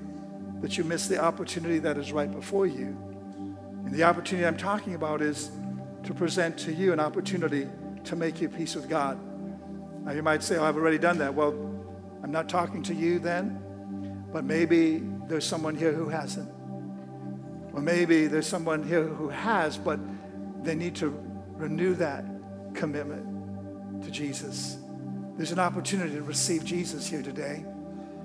that 0.62 0.78
you 0.78 0.84
miss 0.84 1.08
the 1.08 1.20
opportunity 1.20 1.80
that 1.80 1.98
is 1.98 2.12
right 2.12 2.32
before 2.32 2.68
you. 2.68 2.98
And 3.86 3.92
the 3.92 4.04
opportunity 4.04 4.46
I'm 4.46 4.58
talking 4.58 4.96
about 4.96 5.22
is 5.22 5.52
to 6.04 6.14
present 6.14 6.58
to 6.60 6.74
you 6.74 6.92
an 6.92 7.00
opportunity 7.00 7.68
to 8.06 8.16
make 8.16 8.42
your 8.42 8.50
peace 8.50 8.76
with 8.76 8.90
God. 8.90 9.18
Now, 10.06 10.12
you 10.12 10.24
might 10.24 10.44
say, 10.44 10.58
Oh, 10.58 10.64
I've 10.64 10.76
already 10.76 10.98
done 10.98 11.18
that. 11.20 11.34
Well, 11.34 11.52
I'm 12.24 12.32
not 12.32 12.50
talking 12.50 12.84
to 12.84 12.94
you 12.94 13.20
then, 13.20 14.26
but 14.32 14.44
maybe 14.44 15.04
there's 15.28 15.46
someone 15.46 15.76
here 15.76 15.92
who 15.92 16.10
hasn't. 16.10 16.50
Or 17.74 17.82
maybe 17.82 18.28
there's 18.28 18.48
someone 18.48 18.84
here 18.84 19.04
who 19.04 19.30
has, 19.30 19.78
but 19.78 20.00
they 20.64 20.76
need 20.76 20.96
to 20.96 21.10
renew 21.54 21.94
that 21.96 22.26
commitment 22.74 24.04
to 24.04 24.12
Jesus. 24.12 24.78
There's 25.40 25.54
an 25.54 25.60
opportunity 25.60 26.16
to 26.16 26.22
receive 26.22 26.66
Jesus 26.66 27.08
here 27.08 27.22
today. 27.22 27.64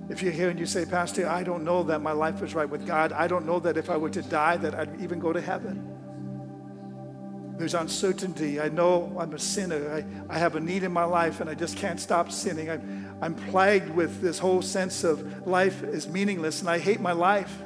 If 0.09 0.21
you're 0.21 0.33
here 0.33 0.51
and 0.51 0.59
you 0.59 0.67
say, 0.67 0.85
Pastor, 0.85 1.29
I 1.29 1.45
don't 1.45 1.63
know 1.63 1.85
that 1.85 2.03
my 2.03 2.11
life 2.11 2.43
is 2.43 2.57
right 2.57 2.69
with 2.69 2.89
God. 2.89 3.13
I 3.13 3.29
don't 3.29 3.47
know 3.47 3.61
that 3.61 3.77
if 3.77 3.89
I 3.89 3.97
were 3.97 4.11
to 4.11 4.21
die 4.21 4.57
that 4.57 4.75
I'd 4.75 5.01
even 5.01 5.21
go 5.21 5.33
to 5.33 5.41
heaven. 5.41 7.55
There's 7.57 7.75
uncertainty. 7.75 8.61
I 8.61 8.69
know 8.69 9.17
I'm 9.17 9.33
a 9.33 9.39
sinner. 9.39 9.95
I, 9.95 10.35
I 10.35 10.39
have 10.41 10.57
a 10.57 10.61
need 10.61 10.83
in 10.83 10.91
my 10.91 11.05
life 11.05 11.41
and 11.41 11.49
I 11.49 11.55
just 11.55 11.77
can't 11.77 12.01
stop 12.01 12.33
sinning. 12.33 12.69
I'm, 12.69 13.17
I'm 13.23 13.37
plagued 13.37 13.91
with 13.91 14.21
this 14.21 14.41
whole 14.41 14.61
sense 14.61 15.05
of 15.05 15.47
life 15.47 15.85
is 15.85 16.09
meaningless 16.09 16.63
and 16.63 16.69
I 16.69 16.81
hate 16.81 16.99
my 16.99 17.13
life. 17.13 17.63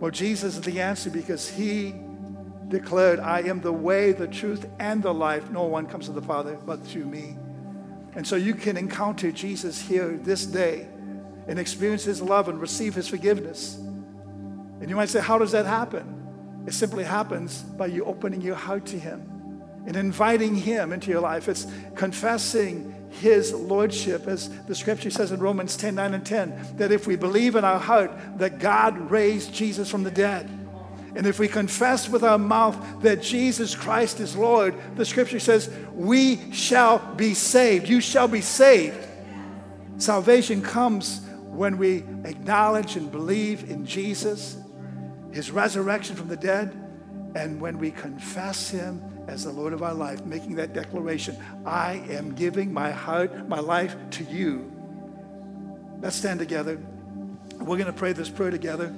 Well, 0.00 0.10
Jesus 0.10 0.56
is 0.56 0.62
the 0.62 0.80
answer 0.80 1.10
because 1.10 1.48
he 1.48 1.94
declared, 2.66 3.20
I 3.20 3.42
am 3.42 3.60
the 3.60 3.72
way, 3.72 4.10
the 4.10 4.26
truth, 4.26 4.66
and 4.80 5.00
the 5.00 5.14
life. 5.14 5.48
No 5.52 5.66
one 5.66 5.86
comes 5.86 6.06
to 6.06 6.12
the 6.12 6.22
Father 6.22 6.58
but 6.66 6.84
through 6.84 7.04
me. 7.04 7.36
And 8.14 8.26
so 8.26 8.36
you 8.36 8.54
can 8.54 8.76
encounter 8.76 9.30
Jesus 9.30 9.80
here 9.80 10.18
this 10.22 10.46
day 10.46 10.88
and 11.46 11.58
experience 11.58 12.04
his 12.04 12.20
love 12.20 12.48
and 12.48 12.60
receive 12.60 12.94
his 12.94 13.08
forgiveness. 13.08 13.76
And 13.76 14.88
you 14.88 14.96
might 14.96 15.08
say, 15.08 15.20
How 15.20 15.38
does 15.38 15.52
that 15.52 15.66
happen? 15.66 16.64
It 16.66 16.74
simply 16.74 17.04
happens 17.04 17.62
by 17.62 17.86
you 17.86 18.04
opening 18.04 18.40
your 18.40 18.56
heart 18.56 18.86
to 18.86 18.98
him 18.98 19.26
and 19.86 19.96
inviting 19.96 20.54
him 20.54 20.92
into 20.92 21.10
your 21.10 21.20
life. 21.20 21.48
It's 21.48 21.66
confessing 21.94 22.94
his 23.10 23.52
lordship, 23.52 24.26
as 24.28 24.48
the 24.66 24.74
scripture 24.74 25.10
says 25.10 25.32
in 25.32 25.40
Romans 25.40 25.76
10 25.76 25.94
9 25.94 26.14
and 26.14 26.24
10, 26.24 26.76
that 26.76 26.92
if 26.92 27.06
we 27.06 27.16
believe 27.16 27.56
in 27.56 27.64
our 27.64 27.78
heart 27.78 28.12
that 28.38 28.58
God 28.58 29.10
raised 29.10 29.52
Jesus 29.52 29.90
from 29.90 30.02
the 30.02 30.10
dead, 30.10 30.48
and 31.14 31.26
if 31.26 31.38
we 31.38 31.48
confess 31.48 32.08
with 32.08 32.22
our 32.22 32.38
mouth 32.38 33.02
that 33.02 33.22
Jesus 33.22 33.74
Christ 33.74 34.20
is 34.20 34.36
Lord, 34.36 34.74
the 34.96 35.04
scripture 35.04 35.40
says, 35.40 35.70
we 35.92 36.52
shall 36.52 36.98
be 37.16 37.34
saved. 37.34 37.88
You 37.88 38.00
shall 38.00 38.28
be 38.28 38.40
saved. 38.40 39.08
Salvation 39.98 40.62
comes 40.62 41.20
when 41.46 41.78
we 41.78 42.04
acknowledge 42.24 42.96
and 42.96 43.10
believe 43.10 43.68
in 43.68 43.84
Jesus, 43.84 44.56
his 45.32 45.50
resurrection 45.50 46.14
from 46.14 46.28
the 46.28 46.36
dead, 46.36 46.76
and 47.34 47.60
when 47.60 47.78
we 47.78 47.90
confess 47.90 48.70
him 48.70 49.02
as 49.26 49.44
the 49.44 49.52
Lord 49.52 49.72
of 49.72 49.82
our 49.82 49.94
life, 49.94 50.24
making 50.24 50.54
that 50.56 50.72
declaration 50.72 51.36
I 51.66 52.02
am 52.08 52.34
giving 52.34 52.72
my 52.72 52.90
heart, 52.90 53.48
my 53.48 53.60
life 53.60 53.96
to 54.12 54.24
you. 54.24 54.72
Let's 56.00 56.16
stand 56.16 56.38
together. 56.38 56.80
We're 57.58 57.76
going 57.76 57.86
to 57.86 57.92
pray 57.92 58.12
this 58.12 58.30
prayer 58.30 58.50
together. 58.50 58.94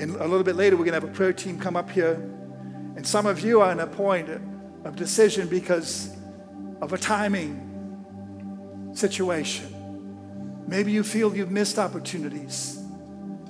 And 0.00 0.16
a 0.16 0.26
little 0.26 0.42
bit 0.42 0.56
later, 0.56 0.76
we're 0.76 0.84
going 0.84 0.98
to 0.98 1.06
have 1.06 1.14
a 1.14 1.14
prayer 1.14 1.34
team 1.34 1.60
come 1.60 1.76
up 1.76 1.90
here. 1.90 2.14
And 2.96 3.06
some 3.06 3.26
of 3.26 3.40
you 3.40 3.60
are 3.60 3.70
in 3.70 3.80
a 3.80 3.86
point 3.86 4.30
of 4.30 4.96
decision 4.96 5.46
because 5.46 6.16
of 6.80 6.94
a 6.94 6.98
timing 6.98 8.92
situation. 8.94 10.64
Maybe 10.66 10.90
you 10.92 11.02
feel 11.02 11.36
you've 11.36 11.50
missed 11.50 11.78
opportunities. 11.78 12.82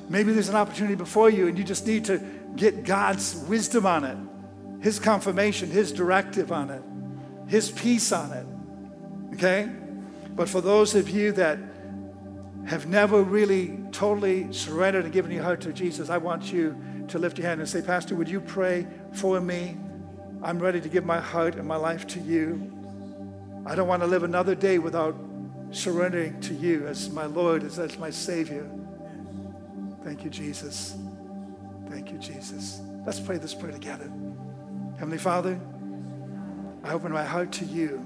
Maybe 0.08 0.32
there's 0.32 0.48
an 0.48 0.56
opportunity 0.56 0.96
before 0.96 1.30
you 1.30 1.46
and 1.46 1.56
you 1.56 1.62
just 1.62 1.86
need 1.86 2.04
to 2.06 2.20
get 2.56 2.82
God's 2.82 3.36
wisdom 3.48 3.86
on 3.86 4.04
it, 4.04 4.18
His 4.82 4.98
confirmation, 4.98 5.70
His 5.70 5.92
directive 5.92 6.50
on 6.50 6.70
it, 6.70 6.82
His 7.46 7.70
peace 7.70 8.10
on 8.10 8.32
it. 8.32 8.46
Okay? 9.34 9.70
But 10.34 10.48
for 10.48 10.60
those 10.60 10.96
of 10.96 11.08
you 11.08 11.30
that 11.32 11.58
have 12.66 12.86
never 12.86 13.22
really 13.22 13.78
totally 13.90 14.52
surrendered 14.52 15.04
and 15.04 15.12
given 15.12 15.30
your 15.30 15.42
heart 15.42 15.60
to 15.62 15.72
Jesus, 15.72 16.10
I 16.10 16.18
want 16.18 16.52
you 16.52 16.80
to 17.08 17.18
lift 17.18 17.38
your 17.38 17.46
hand 17.46 17.60
and 17.60 17.68
say, 17.68 17.82
Pastor, 17.82 18.14
would 18.14 18.28
you 18.28 18.40
pray 18.40 18.86
for 19.12 19.40
me? 19.40 19.76
I'm 20.42 20.58
ready 20.58 20.80
to 20.80 20.88
give 20.88 21.04
my 21.04 21.20
heart 21.20 21.56
and 21.56 21.66
my 21.66 21.76
life 21.76 22.06
to 22.08 22.20
you. 22.20 22.72
I 23.66 23.74
don't 23.74 23.88
want 23.88 24.02
to 24.02 24.06
live 24.06 24.22
another 24.22 24.54
day 24.54 24.78
without 24.78 25.16
surrendering 25.70 26.40
to 26.42 26.54
you 26.54 26.86
as 26.86 27.10
my 27.10 27.26
Lord, 27.26 27.62
as, 27.62 27.78
as 27.78 27.98
my 27.98 28.10
Savior. 28.10 28.68
Thank 30.04 30.24
you, 30.24 30.30
Jesus. 30.30 30.96
Thank 31.90 32.10
you, 32.10 32.18
Jesus. 32.18 32.80
Let's 33.04 33.20
pray 33.20 33.38
this 33.38 33.54
prayer 33.54 33.72
together. 33.72 34.10
Heavenly 34.98 35.18
Father, 35.18 35.60
I 36.84 36.92
open 36.92 37.12
my 37.12 37.24
heart 37.24 37.52
to 37.52 37.64
you. 37.64 38.04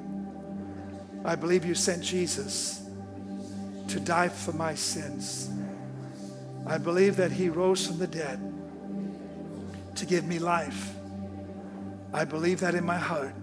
I 1.25 1.37
believe 1.37 1.65
you 1.65 1.75
sent 1.75 2.03
Jesus 2.03 2.84
to 3.89 4.01
die 4.01 4.29
for 4.29 4.53
my 4.53 4.75
sins. 4.75 5.51
I 6.67 6.79
believe 6.79 7.17
that 7.17 7.33
he 7.33 7.49
rose 7.49 7.87
from 7.87 7.99
the 7.99 8.07
dead 8.07 8.41
to 9.97 10.07
give 10.07 10.25
me 10.25 10.39
life. 10.39 10.95
I 12.13 12.25
believe 12.25 12.61
that 12.61 12.75
in 12.75 12.85
my 12.85 12.99
heart. 12.99 13.35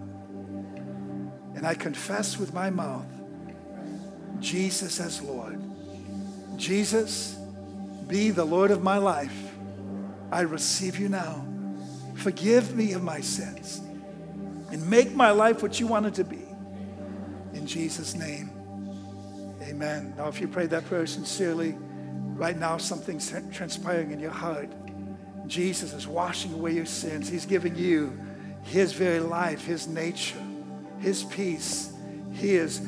And 1.54 1.66
I 1.66 1.74
confess 1.74 2.38
with 2.38 2.52
my 2.52 2.70
mouth 2.70 3.06
Jesus 4.40 4.98
as 4.98 5.22
Lord. 5.22 5.60
Jesus, 6.56 7.36
be 8.08 8.30
the 8.30 8.44
Lord 8.44 8.70
of 8.70 8.82
my 8.82 8.98
life. 8.98 9.52
I 10.30 10.40
receive 10.40 10.98
you 10.98 11.08
now. 11.08 11.46
Forgive 12.14 12.74
me 12.74 12.92
of 12.92 13.02
my 13.02 13.20
sins 13.20 13.80
and 14.70 14.88
make 14.88 15.14
my 15.14 15.30
life 15.30 15.62
what 15.62 15.78
you 15.78 15.86
want 15.86 16.06
it 16.06 16.14
to 16.14 16.24
be. 16.24 16.44
In 17.52 17.66
Jesus' 17.66 18.14
name. 18.14 18.50
Amen. 19.62 20.14
Now, 20.16 20.28
if 20.28 20.40
you 20.40 20.48
prayed 20.48 20.70
that 20.70 20.84
prayer 20.86 21.06
sincerely, 21.06 21.76
right 22.34 22.56
now 22.56 22.76
something's 22.78 23.32
transpiring 23.52 24.10
in 24.10 24.18
your 24.18 24.30
heart. 24.30 24.70
Jesus 25.46 25.92
is 25.92 26.06
washing 26.06 26.52
away 26.52 26.72
your 26.72 26.86
sins. 26.86 27.28
He's 27.28 27.46
giving 27.46 27.76
you 27.76 28.18
His 28.62 28.92
very 28.92 29.20
life, 29.20 29.64
His 29.64 29.86
nature, 29.86 30.42
His 30.98 31.24
peace. 31.24 31.92
He 32.32 32.54
is 32.54 32.80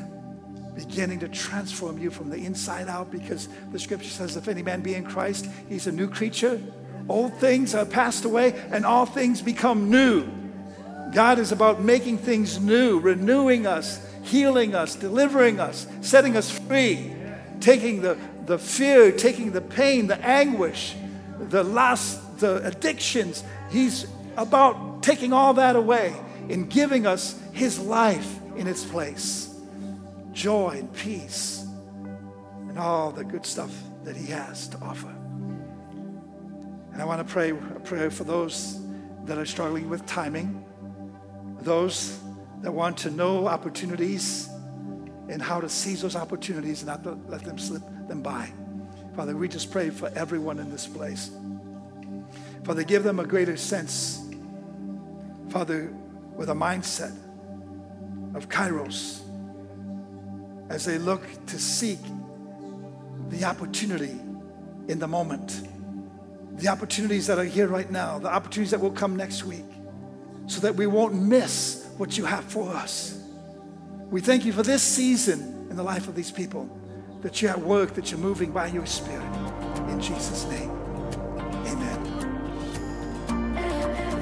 beginning 0.75 1.20
to 1.20 1.29
transform 1.29 1.99
you 1.99 2.11
from 2.11 2.31
the 2.31 2.37
inside 2.37 2.89
out 2.89 3.11
because 3.11 3.49
the 3.70 3.79
scripture 3.79 4.09
says, 4.09 4.37
if 4.37 4.49
any 4.49 4.62
man 4.62 4.81
be 4.81 4.95
in 4.95 5.05
Christ, 5.05 5.49
he's 5.68 5.87
a 5.87 5.93
new 5.93 6.09
creature. 6.09 6.61
Old 7.09 7.35
things 7.35 7.75
are 7.75 7.85
passed 7.85 8.25
away 8.25 8.61
and 8.72 8.85
all 8.85 9.07
things 9.07 9.41
become 9.41 9.91
new. 9.91 10.27
God 11.12 11.39
is 11.39 11.53
about 11.53 11.81
making 11.81 12.18
things 12.18 12.59
new, 12.61 12.99
renewing 12.99 13.66
us, 13.66 14.05
healing 14.25 14.75
us, 14.75 14.97
delivering 14.97 15.61
us, 15.61 15.87
setting 16.01 16.37
us 16.37 16.51
free, 16.51 17.12
taking 17.61 18.03
the, 18.03 18.18
the 18.47 18.59
fear, 18.59 19.12
taking 19.12 19.53
the 19.53 19.61
pain, 19.61 20.07
the 20.07 20.20
anguish, 20.25 20.95
the 21.39 21.62
lust, 21.62 22.41
the 22.41 22.66
addictions. 22.66 23.45
He's 23.70 24.07
about 24.37 25.03
taking 25.03 25.33
all 25.33 25.55
that 25.55 25.77
away 25.77 26.14
and 26.49 26.68
giving 26.68 27.07
us 27.07 27.41
His 27.53 27.79
life 27.79 28.39
in 28.57 28.66
its 28.66 28.85
place 28.85 29.51
joy 30.33 30.70
and 30.81 30.93
peace 30.93 31.64
and 32.68 32.77
all 32.77 33.12
the 33.12 33.22
good 33.22 33.47
stuff 33.47 33.72
that 34.03 34.16
He 34.16 34.27
has 34.33 34.68
to 34.68 34.79
offer. 34.79 35.14
And 36.93 37.01
I 37.01 37.05
want 37.05 37.27
to 37.27 37.33
pray 37.33 37.51
a 37.51 37.81
prayer 37.81 38.11
for 38.11 38.25
those 38.25 38.81
that 39.25 39.39
are 39.39 39.47
struggling 39.47 39.89
with 39.89 40.05
timing, 40.07 40.64
those 41.61 42.18
that 42.64 42.72
want 42.72 42.96
to 42.96 43.10
know 43.10 43.46
opportunities 43.46 44.48
and 45.28 45.42
how 45.42 45.60
to 45.60 45.68
seize 45.68 46.00
those 46.00 46.16
opportunities 46.16 46.82
and 46.82 46.88
not 46.88 47.28
let 47.28 47.42
them 47.42 47.58
slip 47.58 47.82
them 48.08 48.22
by. 48.22 48.50
Father, 49.14 49.36
we 49.36 49.48
just 49.48 49.70
pray 49.70 49.90
for 49.90 50.10
everyone 50.16 50.58
in 50.58 50.70
this 50.70 50.86
place. 50.86 51.30
Father, 52.64 52.82
give 52.82 53.04
them 53.04 53.20
a 53.20 53.26
greater 53.26 53.58
sense, 53.58 54.26
Father, 55.50 55.92
with 56.36 56.48
a 56.48 56.54
mindset 56.54 57.14
of 58.34 58.48
kairos 58.48 59.20
as 60.70 60.86
they 60.86 60.96
look 60.96 61.22
to 61.44 61.58
seek 61.58 61.98
the 63.28 63.44
opportunity 63.44 64.18
in 64.88 64.98
the 64.98 65.06
moment, 65.06 65.68
the 66.56 66.68
opportunities 66.68 67.26
that 67.26 67.38
are 67.38 67.44
here 67.44 67.68
right 67.68 67.90
now, 67.90 68.18
the 68.18 68.32
opportunities 68.32 68.70
that 68.70 68.80
will 68.80 68.90
come 68.90 69.16
next 69.16 69.44
week, 69.44 69.66
so 70.46 70.62
that 70.62 70.74
we 70.74 70.86
won't 70.86 71.14
miss 71.14 71.84
what 71.97 72.18
you 72.18 72.24
have 72.24 72.45
for 72.45 72.70
us. 72.70 73.20
We 74.11 74.20
thank 74.20 74.45
you 74.45 74.53
for 74.53 74.62
this 74.62 74.82
season 74.82 75.66
in 75.70 75.76
the 75.76 75.82
life 75.82 76.09
of 76.09 76.14
these 76.14 76.30
people, 76.30 76.68
that 77.22 77.40
you're 77.40 77.51
at 77.51 77.61
work, 77.61 77.95
that 77.95 78.11
you're 78.11 78.20
moving 78.20 78.53
by 78.53 78.66
your 78.68 78.86
Spirit. 78.86 79.24
In 79.88 80.01
Jesus' 80.01 80.45
name, 80.47 80.70
amen. 81.66 82.05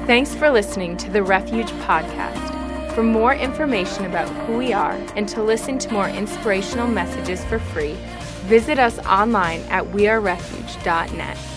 Thanks 0.07 0.35
for 0.35 0.51
listening 0.51 0.97
to 0.99 1.11
the 1.11 1.23
Refuge 1.23 1.71
Podcast. 1.87 2.95
For 2.95 3.03
more 3.03 3.35
information 3.35 4.05
about 4.05 4.29
who 4.47 4.57
we 4.59 4.73
are 4.73 4.93
and 5.17 5.29
to 5.31 5.43
listen 5.43 5.79
to 5.79 5.93
more 5.93 6.09
inspirational 6.09 6.87
messages 6.87 7.45
for 7.47 7.59
free, 7.59 7.97
visit 8.45 8.79
us 8.79 8.99
online 9.01 9.61
at 9.71 9.85
wearerefuge.net. 9.85 11.52